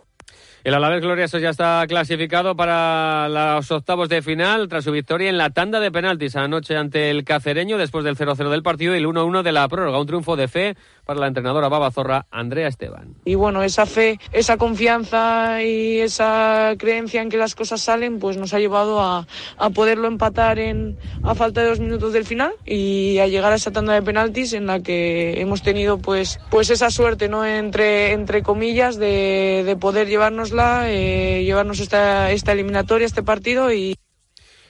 El 0.66 0.74
Alavés 0.74 1.02
Glorioso 1.02 1.40
ya 1.40 1.50
está 1.50 1.86
clasificado 1.88 2.56
para 2.56 3.28
los 3.28 3.70
octavos 3.70 4.08
de 4.08 4.22
final 4.22 4.70
tras 4.70 4.86
su 4.86 4.92
victoria 4.92 5.30
en 5.30 5.38
la 5.38 5.50
tanda 5.50 5.82
de 5.82 5.92
penaltis 5.92 6.38
anoche 6.38 6.78
ante 6.78 7.10
el 7.10 7.26
Cacereño 7.26 7.78
después 7.78 8.06
del 8.06 8.18
0-0 8.18 8.50
del 8.50 8.64
partido 8.64 8.96
y 8.96 9.00
el 9.00 9.06
1-1 9.06 9.42
de 9.42 9.52
la 9.52 9.68
prórroga. 9.68 10.00
Un 10.00 10.08
triunfo 10.08 10.38
de 10.38 10.48
fe 10.48 10.76
para 11.06 11.20
la 11.20 11.28
entrenadora 11.28 11.70
Babazorra, 11.70 12.26
Andrea 12.32 12.68
Esteban. 12.68 13.16
Y 13.26 13.36
bueno, 13.36 13.64
esa 13.64 13.86
fe, 13.86 14.20
esa 14.32 14.58
confianza 14.58 15.62
y 15.64 16.00
esa 16.00 16.74
creencia 16.78 17.22
en 17.22 17.30
que 17.30 17.38
las 17.38 17.56
cosas 17.56 17.82
salen, 17.82 18.20
pues 18.20 18.38
nos 18.38 18.54
ha 18.54 18.60
llevado 18.60 19.02
a, 19.02 19.28
a 19.58 19.70
poderlo 19.70 20.08
empatar 20.08 20.60
en, 20.60 20.98
a 21.24 21.36
falta 21.36 21.62
de 21.62 21.70
dos 21.70 21.80
minutos 21.80 22.14
del 22.14 22.26
final 22.26 22.54
y 22.66 23.20
a 23.20 23.28
llegar 23.28 23.52
a 23.52 23.56
esa 23.56 23.72
tanda 23.72 23.94
de 23.94 24.02
penaltis 24.02 24.54
en 24.54 24.68
la 24.68 24.82
que 24.82 25.42
hemos 25.42 25.62
tenido 25.62 25.98
pues, 25.98 26.40
pues 26.50 26.70
esa 26.70 26.90
suerte, 26.90 27.28
¿no? 27.28 27.46
Entre, 27.46 28.12
entre 28.14 28.44
comillas, 28.44 28.98
de, 28.98 29.64
de 29.66 29.76
poder 29.76 30.08
llevárnosla, 30.08 30.92
eh, 30.92 31.44
llevarnos 31.44 31.80
esta, 31.80 32.32
esta 32.32 32.52
eliminatoria, 32.52 33.06
este 33.06 33.24
partido 33.24 33.72
y 33.72 33.96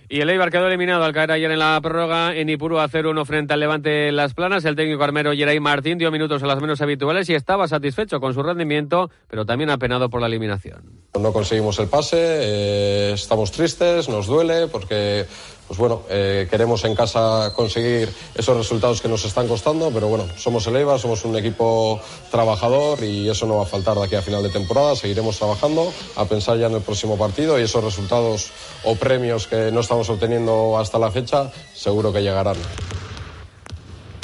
y 0.09 0.21
el 0.21 0.29
Eibar 0.29 0.51
quedó 0.51 0.67
eliminado 0.67 1.03
al 1.03 1.13
caer 1.13 1.31
ayer 1.31 1.51
en 1.51 1.59
la 1.59 1.79
prórroga 1.81 2.35
en 2.35 2.49
Ipuru 2.49 2.79
a 2.79 2.87
0-1 2.87 3.25
frente 3.25 3.53
al 3.53 3.59
Levante 3.59 4.11
Las 4.11 4.33
Planas. 4.33 4.65
El 4.65 4.75
técnico 4.75 5.03
armero 5.03 5.33
Geray 5.33 5.59
Martín 5.59 5.97
dio 5.97 6.11
minutos 6.11 6.43
a 6.43 6.47
las 6.47 6.61
menos 6.61 6.81
habituales 6.81 7.29
y 7.29 7.35
estaba 7.35 7.67
satisfecho 7.67 8.19
con 8.19 8.33
su 8.33 8.43
rendimiento, 8.43 9.09
pero 9.27 9.45
también 9.45 9.69
apenado 9.69 10.09
por 10.09 10.21
la 10.21 10.27
eliminación. 10.27 11.03
No 11.19 11.31
conseguimos 11.31 11.79
el 11.79 11.87
pase, 11.87 12.17
eh, 12.19 13.11
estamos 13.13 13.51
tristes, 13.51 14.09
nos 14.09 14.27
duele 14.27 14.67
porque 14.67 15.25
pues 15.67 15.79
bueno, 15.79 16.03
eh, 16.09 16.47
queremos 16.51 16.83
en 16.83 16.93
casa 16.93 17.53
conseguir 17.55 18.09
esos 18.35 18.55
resultados 18.55 19.01
que 19.01 19.07
nos 19.07 19.23
están 19.25 19.47
costando, 19.47 19.89
pero 19.91 20.07
bueno, 20.07 20.25
somos 20.37 20.67
el 20.67 20.75
Eibar, 20.75 20.99
somos 20.99 21.23
un 21.23 21.35
equipo 21.37 21.99
trabajador 22.29 23.01
y 23.03 23.29
eso 23.29 23.45
no 23.45 23.57
va 23.57 23.63
a 23.63 23.65
faltar 23.65 23.97
de 23.97 24.03
aquí 24.03 24.15
a 24.15 24.21
final 24.21 24.43
de 24.43 24.49
temporada. 24.49 24.95
Seguiremos 24.95 25.37
trabajando 25.37 25.91
a 26.15 26.25
pensar 26.25 26.57
ya 26.57 26.67
en 26.67 26.73
el 26.73 26.81
próximo 26.81 27.17
partido 27.17 27.59
y 27.59 27.63
esos 27.63 27.83
resultados 27.83 28.51
o 28.83 28.95
premios 28.95 29.47
que 29.47 29.71
no 29.71 29.81
estamos 29.81 30.09
obteniendo 30.09 30.77
hasta 30.77 30.99
la 30.99 31.11
fecha, 31.11 31.51
seguro 31.73 32.11
que 32.11 32.21
llegarán. 32.21 32.57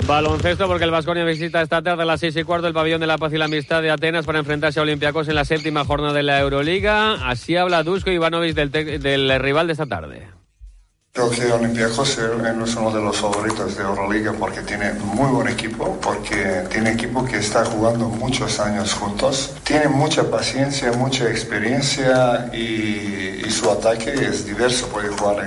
Baloncesto 0.07 0.67
porque 0.67 0.85
el 0.85 0.91
Vasconia 0.91 1.23
visita 1.23 1.61
esta 1.61 1.83
tarde 1.83 2.01
a 2.01 2.05
las 2.05 2.19
seis 2.19 2.35
y 2.35 2.43
cuarto 2.43 2.67
el 2.67 2.73
pabellón 2.73 2.99
de 2.99 3.05
la 3.05 3.19
paz 3.19 3.31
y 3.31 3.37
la 3.37 3.45
amistad 3.45 3.81
de 3.81 3.91
Atenas 3.91 4.25
para 4.25 4.39
enfrentarse 4.39 4.79
a 4.79 4.83
Olympiacos 4.83 5.27
en 5.27 5.35
la 5.35 5.45
séptima 5.45 5.85
jornada 5.85 6.13
de 6.13 6.23
la 6.23 6.39
Euroliga. 6.39 7.29
Así 7.29 7.55
habla 7.55 7.83
Dusko 7.83 8.09
Ivanovic 8.09 8.55
del, 8.55 8.71
del 8.71 9.39
rival 9.39 9.67
de 9.67 9.73
esta 9.73 9.85
tarde. 9.85 10.38
Creo 11.19 11.31
que 11.31 11.51
Olympiacos 11.51 12.17
es 12.17 12.75
uno 12.77 12.91
de 12.91 13.01
los 13.01 13.17
favoritos 13.17 13.75
de 13.75 13.83
Euroliga 13.83 14.31
porque 14.31 14.61
tiene 14.61 14.93
muy 14.93 15.29
buen 15.29 15.49
equipo, 15.49 15.99
porque 16.01 16.63
tiene 16.71 16.91
equipo 16.91 17.25
que 17.25 17.39
está 17.39 17.65
jugando 17.65 18.07
muchos 18.07 18.57
años 18.61 18.93
juntos, 18.93 19.51
tiene 19.65 19.89
mucha 19.89 20.23
paciencia, 20.31 20.93
mucha 20.93 21.29
experiencia 21.29 22.49
y, 22.53 23.43
y 23.45 23.51
su 23.51 23.69
ataque 23.69 24.13
es 24.13 24.45
diverso, 24.45 24.87
puede 24.87 25.09
jugar 25.09 25.45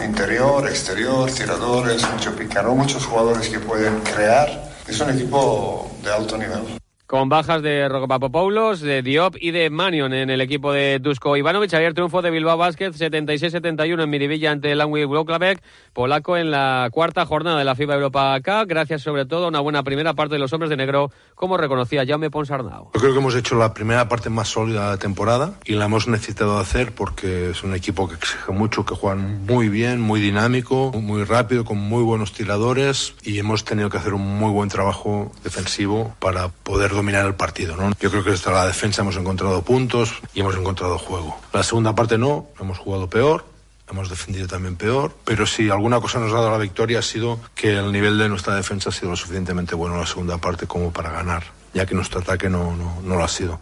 en 0.00 0.08
interior, 0.08 0.66
exterior, 0.66 1.30
tiradores, 1.30 2.02
mucho 2.10 2.34
picaro, 2.34 2.74
muchos 2.74 3.04
jugadores 3.04 3.50
que 3.50 3.58
pueden 3.58 4.00
crear. 4.00 4.70
Es 4.88 4.98
un 5.00 5.10
equipo 5.10 5.90
de 6.02 6.14
alto 6.14 6.38
nivel 6.38 6.79
con 7.10 7.28
bajas 7.28 7.60
de 7.60 7.88
Rokopapopoulos, 7.88 8.80
de 8.82 9.02
Diop 9.02 9.34
y 9.40 9.50
de 9.50 9.68
Manion 9.68 10.14
en 10.14 10.30
el 10.30 10.40
equipo 10.40 10.72
de 10.72 11.00
Dusko 11.00 11.36
Ivanovic. 11.36 11.74
Ayer 11.74 11.92
triunfo 11.92 12.22
de 12.22 12.30
Bilbao 12.30 12.56
Basket 12.56 12.92
76-71 12.92 14.00
en 14.00 14.08
Miribilla 14.08 14.52
ante 14.52 14.70
el 14.70 14.80
Anwi 14.80 15.06
Wroclavek, 15.06 15.60
polaco 15.92 16.36
en 16.36 16.52
la 16.52 16.88
cuarta 16.92 17.26
jornada 17.26 17.58
de 17.58 17.64
la 17.64 17.74
FIBA 17.74 17.94
Europa 17.96 18.38
Cup, 18.44 18.68
gracias 18.68 19.02
sobre 19.02 19.26
todo 19.26 19.46
a 19.46 19.48
una 19.48 19.58
buena 19.58 19.82
primera 19.82 20.14
parte 20.14 20.36
de 20.36 20.38
los 20.38 20.52
hombres 20.52 20.70
de 20.70 20.76
negro, 20.76 21.10
como 21.34 21.56
reconocía 21.56 22.06
Jaume 22.06 22.30
Ponsarnau. 22.30 22.92
Yo 22.94 23.00
creo 23.00 23.12
que 23.12 23.18
hemos 23.18 23.34
hecho 23.34 23.56
la 23.56 23.74
primera 23.74 24.08
parte 24.08 24.30
más 24.30 24.46
sólida 24.46 24.84
de 24.84 24.90
la 24.90 24.98
temporada 24.98 25.54
y 25.64 25.72
la 25.72 25.86
hemos 25.86 26.06
necesitado 26.06 26.58
hacer 26.60 26.94
porque 26.94 27.50
es 27.50 27.64
un 27.64 27.74
equipo 27.74 28.08
que 28.08 28.14
exige 28.14 28.52
mucho, 28.52 28.84
que 28.84 28.94
juegan 28.94 29.44
muy 29.46 29.68
bien, 29.68 30.00
muy 30.00 30.20
dinámico, 30.20 30.92
muy 30.92 31.24
rápido, 31.24 31.64
con 31.64 31.78
muy 31.78 32.04
buenos 32.04 32.32
tiradores 32.32 33.14
y 33.24 33.40
hemos 33.40 33.64
tenido 33.64 33.90
que 33.90 33.98
hacer 33.98 34.14
un 34.14 34.38
muy 34.38 34.52
buen 34.52 34.68
trabajo 34.68 35.32
defensivo 35.42 36.14
para 36.20 36.50
poder 36.50 36.99
dominar 37.00 37.26
el 37.26 37.34
partido. 37.34 37.76
¿no? 37.76 37.92
Yo 37.98 38.10
creo 38.10 38.22
que 38.22 38.30
hasta 38.30 38.52
la 38.52 38.66
defensa 38.66 39.02
hemos 39.02 39.16
encontrado 39.16 39.62
puntos 39.62 40.20
y 40.34 40.40
hemos 40.40 40.54
encontrado 40.54 40.98
juego. 40.98 41.38
La 41.52 41.62
segunda 41.62 41.94
parte 41.94 42.18
no, 42.18 42.48
hemos 42.60 42.78
jugado 42.78 43.08
peor, 43.08 43.44
hemos 43.90 44.10
defendido 44.10 44.46
también 44.46 44.76
peor, 44.76 45.14
pero 45.24 45.46
si 45.46 45.70
alguna 45.70 45.98
cosa 46.00 46.18
nos 46.20 46.32
ha 46.32 46.36
dado 46.36 46.50
la 46.50 46.58
victoria 46.58 46.98
ha 46.98 47.02
sido 47.02 47.40
que 47.54 47.78
el 47.78 47.90
nivel 47.90 48.18
de 48.18 48.28
nuestra 48.28 48.54
defensa 48.54 48.90
ha 48.90 48.92
sido 48.92 49.10
lo 49.10 49.16
suficientemente 49.16 49.74
bueno 49.74 49.94
en 49.94 50.02
la 50.02 50.06
segunda 50.06 50.36
parte 50.38 50.66
como 50.66 50.92
para 50.92 51.10
ganar, 51.10 51.44
ya 51.72 51.86
que 51.86 51.94
nuestro 51.94 52.20
ataque 52.20 52.50
no, 52.50 52.76
no, 52.76 53.00
no 53.02 53.16
lo 53.16 53.24
ha 53.24 53.28
sido. 53.28 53.60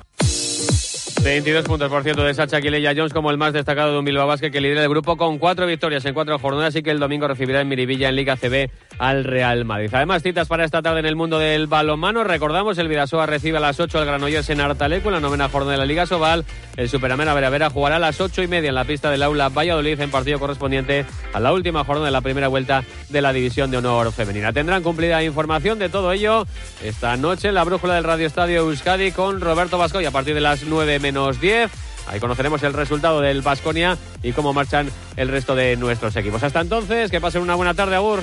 22 1.22 1.64
puntos, 1.64 1.90
por 1.90 2.02
cierto, 2.02 2.22
de 2.22 2.32
Sacha 2.32 2.60
Quileya 2.60 2.92
Jones 2.96 3.12
como 3.12 3.30
el 3.30 3.38
más 3.38 3.52
destacado 3.52 3.92
de 3.92 3.98
un 3.98 4.04
Bilbao 4.04 4.26
Basket 4.26 4.50
que 4.50 4.60
lidera 4.60 4.82
el 4.82 4.88
grupo 4.88 5.16
con 5.16 5.38
cuatro 5.38 5.66
victorias 5.66 6.04
en 6.04 6.14
cuatro 6.14 6.38
jornadas 6.38 6.74
y 6.76 6.82
que 6.82 6.90
el 6.90 7.00
domingo 7.00 7.26
recibirá 7.26 7.60
en 7.60 7.68
Miribilla 7.68 8.08
en 8.08 8.16
Liga 8.16 8.36
CB 8.36 8.70
al 8.98 9.24
Real 9.24 9.64
Madrid. 9.64 9.90
Además, 9.92 10.22
citas 10.22 10.48
para 10.48 10.64
esta 10.64 10.82
tarde 10.82 11.00
en 11.00 11.06
el 11.06 11.16
mundo 11.16 11.38
del 11.38 11.66
balonmano. 11.66 12.24
Recordamos, 12.24 12.78
el 12.78 12.88
Vidasoa 12.88 13.26
recibe 13.26 13.58
a 13.58 13.60
las 13.60 13.80
8 13.80 13.98
al 13.98 14.06
Granollers 14.06 14.50
en 14.50 14.60
Artaleco 14.60 15.08
en 15.08 15.14
la 15.14 15.20
novena 15.20 15.48
jornada 15.48 15.72
de 15.72 15.78
la 15.78 15.86
Liga 15.86 16.06
Sobal. 16.06 16.44
El 16.76 16.88
Superamena 16.88 17.34
Vera 17.34 17.50
Vera 17.50 17.70
jugará 17.70 17.96
a 17.96 18.00
las 18.00 18.20
8 18.20 18.42
y 18.42 18.48
media 18.48 18.68
en 18.68 18.74
la 18.74 18.84
pista 18.84 19.10
del 19.10 19.22
Aula 19.22 19.48
Valladolid 19.48 20.00
en 20.00 20.10
partido 20.10 20.38
correspondiente 20.38 21.04
a 21.32 21.40
la 21.40 21.52
última 21.52 21.84
jornada 21.84 22.06
de 22.06 22.12
la 22.12 22.20
primera 22.20 22.48
vuelta 22.48 22.84
de 23.08 23.22
la 23.22 23.32
División 23.32 23.70
de 23.70 23.78
Honor 23.78 24.12
Femenina. 24.12 24.52
Tendrán 24.52 24.82
cumplida 24.82 25.22
información 25.22 25.78
de 25.78 25.88
todo 25.88 26.12
ello 26.12 26.46
esta 26.82 27.16
noche 27.16 27.48
en 27.48 27.54
la 27.54 27.64
brújula 27.64 27.94
del 27.94 28.04
Radio 28.04 28.26
Estadio 28.26 28.60
Euskadi 28.60 29.12
con 29.12 29.40
Roberto 29.40 29.78
Vasco 29.78 30.00
y 30.00 30.06
a 30.06 30.10
partir 30.10 30.34
de 30.34 30.40
las 30.40 30.64
9 30.64 30.98
menos 30.98 31.40
10. 31.40 31.70
Ahí 32.08 32.20
conoceremos 32.20 32.62
el 32.62 32.72
resultado 32.72 33.20
del 33.20 33.42
Basconia 33.42 33.98
y 34.22 34.32
cómo 34.32 34.52
marchan 34.52 34.90
el 35.16 35.28
resto 35.28 35.54
de 35.54 35.76
nuestros 35.76 36.16
equipos. 36.16 36.42
Hasta 36.42 36.60
entonces, 36.60 37.10
que 37.10 37.20
pasen 37.20 37.42
una 37.42 37.54
buena 37.54 37.74
tarde, 37.74 37.96
Agur. 37.96 38.22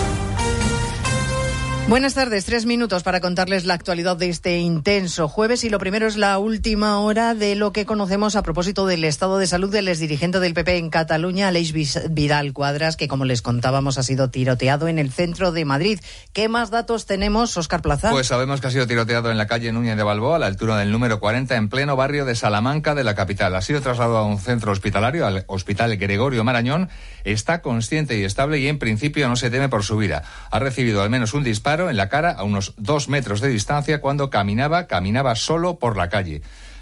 Buenas 1.91 2.13
tardes, 2.13 2.45
tres 2.45 2.65
minutos 2.65 3.03
para 3.03 3.19
contarles 3.19 3.65
la 3.65 3.73
actualidad 3.73 4.15
de 4.15 4.29
este 4.29 4.59
intenso 4.59 5.27
jueves 5.27 5.65
y 5.65 5.69
lo 5.69 5.77
primero 5.77 6.07
es 6.07 6.15
la 6.15 6.39
última 6.39 6.97
hora 6.99 7.33
de 7.33 7.55
lo 7.55 7.73
que 7.73 7.85
conocemos 7.85 8.37
a 8.37 8.43
propósito 8.43 8.85
del 8.85 9.03
estado 9.03 9.37
de 9.37 9.45
salud 9.45 9.69
del 9.69 9.89
exdirigente 9.89 10.39
del 10.39 10.53
PP 10.53 10.77
en 10.77 10.89
Cataluña, 10.89 11.49
Aleix 11.49 11.73
Vidal 12.09 12.53
Cuadras, 12.53 12.95
que 12.95 13.09
como 13.09 13.25
les 13.25 13.41
contábamos 13.41 13.97
ha 13.97 14.03
sido 14.03 14.29
tiroteado 14.29 14.87
en 14.87 14.99
el 14.99 15.11
centro 15.11 15.51
de 15.51 15.65
Madrid. 15.65 15.99
¿Qué 16.31 16.47
más 16.47 16.71
datos 16.71 17.07
tenemos, 17.07 17.57
Oscar 17.57 17.81
Plaza? 17.81 18.11
Pues 18.11 18.27
sabemos 18.27 18.61
que 18.61 18.67
ha 18.67 18.71
sido 18.71 18.87
tiroteado 18.87 19.29
en 19.29 19.37
la 19.37 19.47
calle 19.47 19.73
Núñez 19.73 19.97
de 19.97 20.03
Balboa, 20.03 20.37
a 20.37 20.39
la 20.39 20.45
altura 20.45 20.77
del 20.77 20.93
número 20.93 21.19
40, 21.19 21.57
en 21.57 21.67
pleno 21.67 21.97
barrio 21.97 22.23
de 22.23 22.35
Salamanca 22.35 22.95
de 22.95 23.03
la 23.03 23.15
capital. 23.15 23.53
Ha 23.53 23.61
sido 23.61 23.81
trasladado 23.81 24.19
a 24.19 24.25
un 24.25 24.39
centro 24.39 24.71
hospitalario, 24.71 25.27
al 25.27 25.43
Hospital 25.47 25.97
Gregorio 25.97 26.45
Marañón. 26.45 26.87
Está 27.25 27.61
consciente 27.61 28.17
y 28.17 28.23
estable 28.23 28.59
y 28.59 28.69
en 28.69 28.79
principio 28.79 29.27
no 29.27 29.35
se 29.35 29.49
teme 29.49 29.67
por 29.67 29.83
su 29.83 29.97
vida. 29.97 30.23
Ha 30.51 30.59
recibido 30.59 31.01
al 31.01 31.09
menos 31.09 31.33
un 31.33 31.43
disparo 31.43 31.80
en 31.89 31.97
la 31.97 32.09
cara 32.09 32.31
a 32.31 32.43
unos 32.43 32.73
dos 32.77 33.09
metros 33.09 33.41
de 33.41 33.49
distancia 33.49 34.01
cuando 34.01 34.29
caminaba, 34.29 34.87
caminaba 34.87 35.35
solo 35.35 35.79
por 35.79 35.97
la 35.97 36.09
calle. 36.09 36.41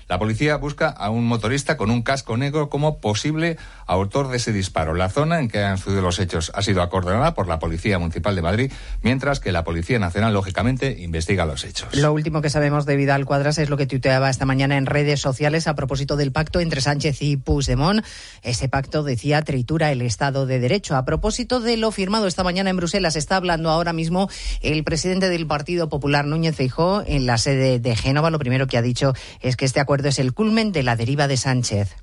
La 0.10 0.17
policía 0.17 0.58
busca 0.58 0.89
a 0.89 1.12
un 1.12 1.26
motorista 1.26 1.78
con 1.78 1.91
un 1.91 2.02
casco 2.02 2.36
negro 2.36 2.67
como 2.67 2.98
posible 2.98 3.58
autor 3.86 4.30
de 4.30 4.38
ese 4.38 4.52
disparo. 4.52 4.95
La 4.95 5.08
zona 5.10 5.39
en 5.39 5.50
que 5.50 5.63
han 5.63 5.78
sucedido 5.78 6.02
los 6.02 6.17
hechos 6.17 6.52
ha 6.56 6.63
sido 6.63 6.82
acordonada 6.82 7.36
por 7.36 7.48
la 7.48 7.60
Policía 7.60 8.00
Municipal 8.00 8.36
de 8.36 8.41
Madrid, 8.41 8.72
mientras 9.04 9.39
que 9.39 9.52
la 9.52 9.63
Policía 9.63 10.00
Nacional, 10.00 10.34
lógicamente, 10.34 10.98
investiga 11.00 11.45
los 11.45 11.63
hechos. 11.63 11.95
Lo 11.95 12.12
último 12.12 12.41
que 12.41 12.50
sabemos 12.50 12.88
de 12.88 12.95
Vidal 12.95 13.28
Cuadras 13.28 13.60
es 13.60 13.69
lo 13.69 13.78
que 13.78 13.86
tuiteaba 13.86 14.32
esta 14.32 14.48
mañana 14.48 14.78
en 14.78 14.88
redes 14.88 15.22
sociales 15.22 15.67
a 15.67 15.76
propósito 15.76 16.15
del 16.15 16.32
pacto 16.32 16.60
entre 16.60 16.82
Sánchez 16.82 17.22
y 17.22 17.38
Puigdemont. 17.38 18.04
Ese 18.41 18.67
pacto, 18.67 19.04
decía, 19.04 19.43
tritura 19.43 19.91
el 19.91 20.02
Estado 20.02 20.48
de 20.48 20.60
Derecho. 20.60 20.95
A 20.95 21.06
propósito 21.06 21.60
de 21.60 21.78
lo 21.78 21.91
firmado 21.91 22.26
esta 22.26 22.43
mañana 22.43 22.72
en 22.72 22.78
Bruselas, 22.78 23.15
está 23.15 23.36
hablando 23.36 23.69
ahora 23.69 23.93
mismo 23.93 24.28
el 24.62 24.84
presidente 24.84 25.30
del 25.30 25.45
Partido 25.45 25.88
Popular, 25.88 26.26
Núñez 26.26 26.56
Feijó, 26.56 27.04
en 27.06 27.28
la 27.28 27.38
sede 27.38 27.78
de 27.78 27.95
Génova. 27.95 28.32
Lo 28.32 28.39
primero 28.39 28.65
que 28.65 28.80
ha 28.80 28.82
dicho 28.82 29.13
es 29.41 29.56
que 29.56 29.65
este 29.65 29.80
acuerdo 29.99 30.09
es 30.12 30.19
el 30.19 30.33
culmen 30.33 30.71
de 30.71 30.81
la 30.81 30.95
deriva 30.95 31.27
de 31.27 31.35
Sánchez. 31.35 31.93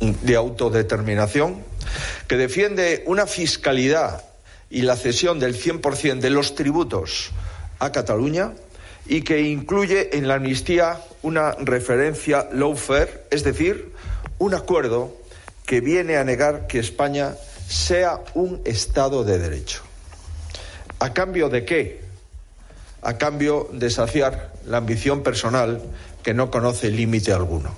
de 0.00 0.36
autodeterminación, 0.36 1.62
que 2.26 2.36
defiende 2.36 3.02
una 3.06 3.26
fiscalidad 3.26 4.24
y 4.70 4.82
la 4.82 4.96
cesión 4.96 5.38
del 5.38 5.54
100% 5.54 6.20
de 6.20 6.30
los 6.30 6.54
tributos 6.54 7.30
a 7.78 7.92
Cataluña 7.92 8.52
y 9.08 9.22
que 9.22 9.40
incluye 9.40 10.16
en 10.16 10.28
la 10.28 10.34
amnistía 10.34 11.00
una 11.22 11.52
referencia 11.52 12.48
lawfare, 12.52 13.24
es 13.30 13.44
decir, 13.44 13.95
un 14.38 14.54
acuerdo 14.54 15.16
que 15.64 15.80
viene 15.80 16.16
a 16.16 16.24
negar 16.24 16.66
que 16.66 16.78
España 16.78 17.34
sea 17.68 18.20
un 18.34 18.60
Estado 18.64 19.24
de 19.24 19.38
Derecho. 19.38 19.82
¿A 20.98 21.12
cambio 21.12 21.48
de 21.48 21.64
qué? 21.64 22.00
A 23.02 23.18
cambio 23.18 23.68
de 23.72 23.90
saciar 23.90 24.52
la 24.66 24.78
ambición 24.78 25.22
personal 25.22 25.82
que 26.22 26.34
no 26.34 26.50
conoce 26.50 26.90
límite 26.90 27.32
alguno. 27.32 27.74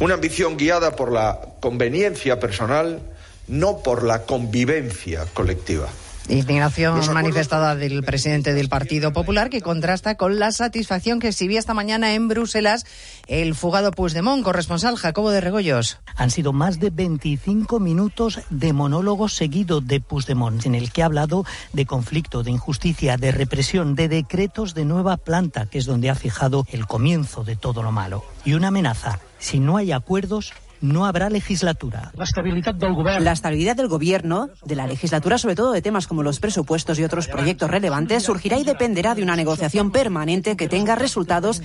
Una 0.00 0.14
ambición 0.14 0.56
guiada 0.56 0.96
por 0.96 1.12
la 1.12 1.40
conveniencia 1.60 2.40
personal, 2.40 3.00
no 3.48 3.82
por 3.82 4.02
la 4.02 4.22
convivencia 4.22 5.26
colectiva. 5.34 5.88
Indignación 6.28 7.00
manifestada 7.14 7.74
del 7.74 8.04
presidente 8.04 8.52
del 8.52 8.68
Partido 8.68 9.14
Popular 9.14 9.48
que 9.48 9.62
contrasta 9.62 10.16
con 10.16 10.38
la 10.38 10.52
satisfacción 10.52 11.20
que 11.20 11.28
exhibía 11.28 11.58
esta 11.58 11.72
mañana 11.72 12.12
en 12.12 12.28
Bruselas 12.28 12.84
el 13.28 13.54
fugado 13.54 13.92
Puigdemont, 13.92 14.44
corresponsal 14.44 14.96
Jacobo 14.96 15.30
de 15.30 15.40
Regoyos. 15.40 16.00
Han 16.16 16.30
sido 16.30 16.52
más 16.52 16.80
de 16.80 16.90
25 16.90 17.80
minutos 17.80 18.40
de 18.50 18.74
monólogo 18.74 19.30
seguido 19.30 19.80
de 19.80 20.00
Puigdemont, 20.00 20.66
en 20.66 20.74
el 20.74 20.92
que 20.92 21.02
ha 21.02 21.06
hablado 21.06 21.46
de 21.72 21.86
conflicto, 21.86 22.42
de 22.42 22.50
injusticia, 22.50 23.16
de 23.16 23.32
represión, 23.32 23.94
de 23.94 24.08
decretos 24.08 24.74
de 24.74 24.84
nueva 24.84 25.16
planta, 25.16 25.64
que 25.64 25.78
es 25.78 25.86
donde 25.86 26.10
ha 26.10 26.14
fijado 26.14 26.66
el 26.70 26.86
comienzo 26.86 27.42
de 27.42 27.56
todo 27.56 27.82
lo 27.82 27.90
malo. 27.90 28.22
Y 28.44 28.52
una 28.52 28.68
amenaza. 28.68 29.18
Si 29.38 29.60
no 29.60 29.78
hay 29.78 29.92
acuerdos, 29.92 30.52
no 30.80 31.06
habrá 31.06 31.30
legislatura. 31.30 32.12
La 32.14 32.24
estabilidad 32.24 32.74
del 32.74 32.94
gobierno. 32.94 33.24
La 33.24 33.32
estabilidad 33.32 33.76
del 33.76 33.88
gobierno, 33.88 34.50
de 34.64 34.76
la 34.76 34.86
legislatura, 34.86 35.38
sobre 35.38 35.54
todo 35.54 35.72
de 35.72 35.82
temas 35.82 36.06
como 36.06 36.22
los 36.22 36.40
presupuestos 36.40 36.98
y 36.98 37.04
otros 37.04 37.28
proyectos 37.28 37.70
relevantes, 37.70 38.22
surgirá 38.22 38.58
y 38.58 38.64
dependerá 38.64 39.14
de 39.14 39.22
una 39.22 39.36
negociación 39.36 39.90
permanente 39.90 40.56
que 40.56 40.68
tenga 40.68 40.94
resultados 40.94 41.56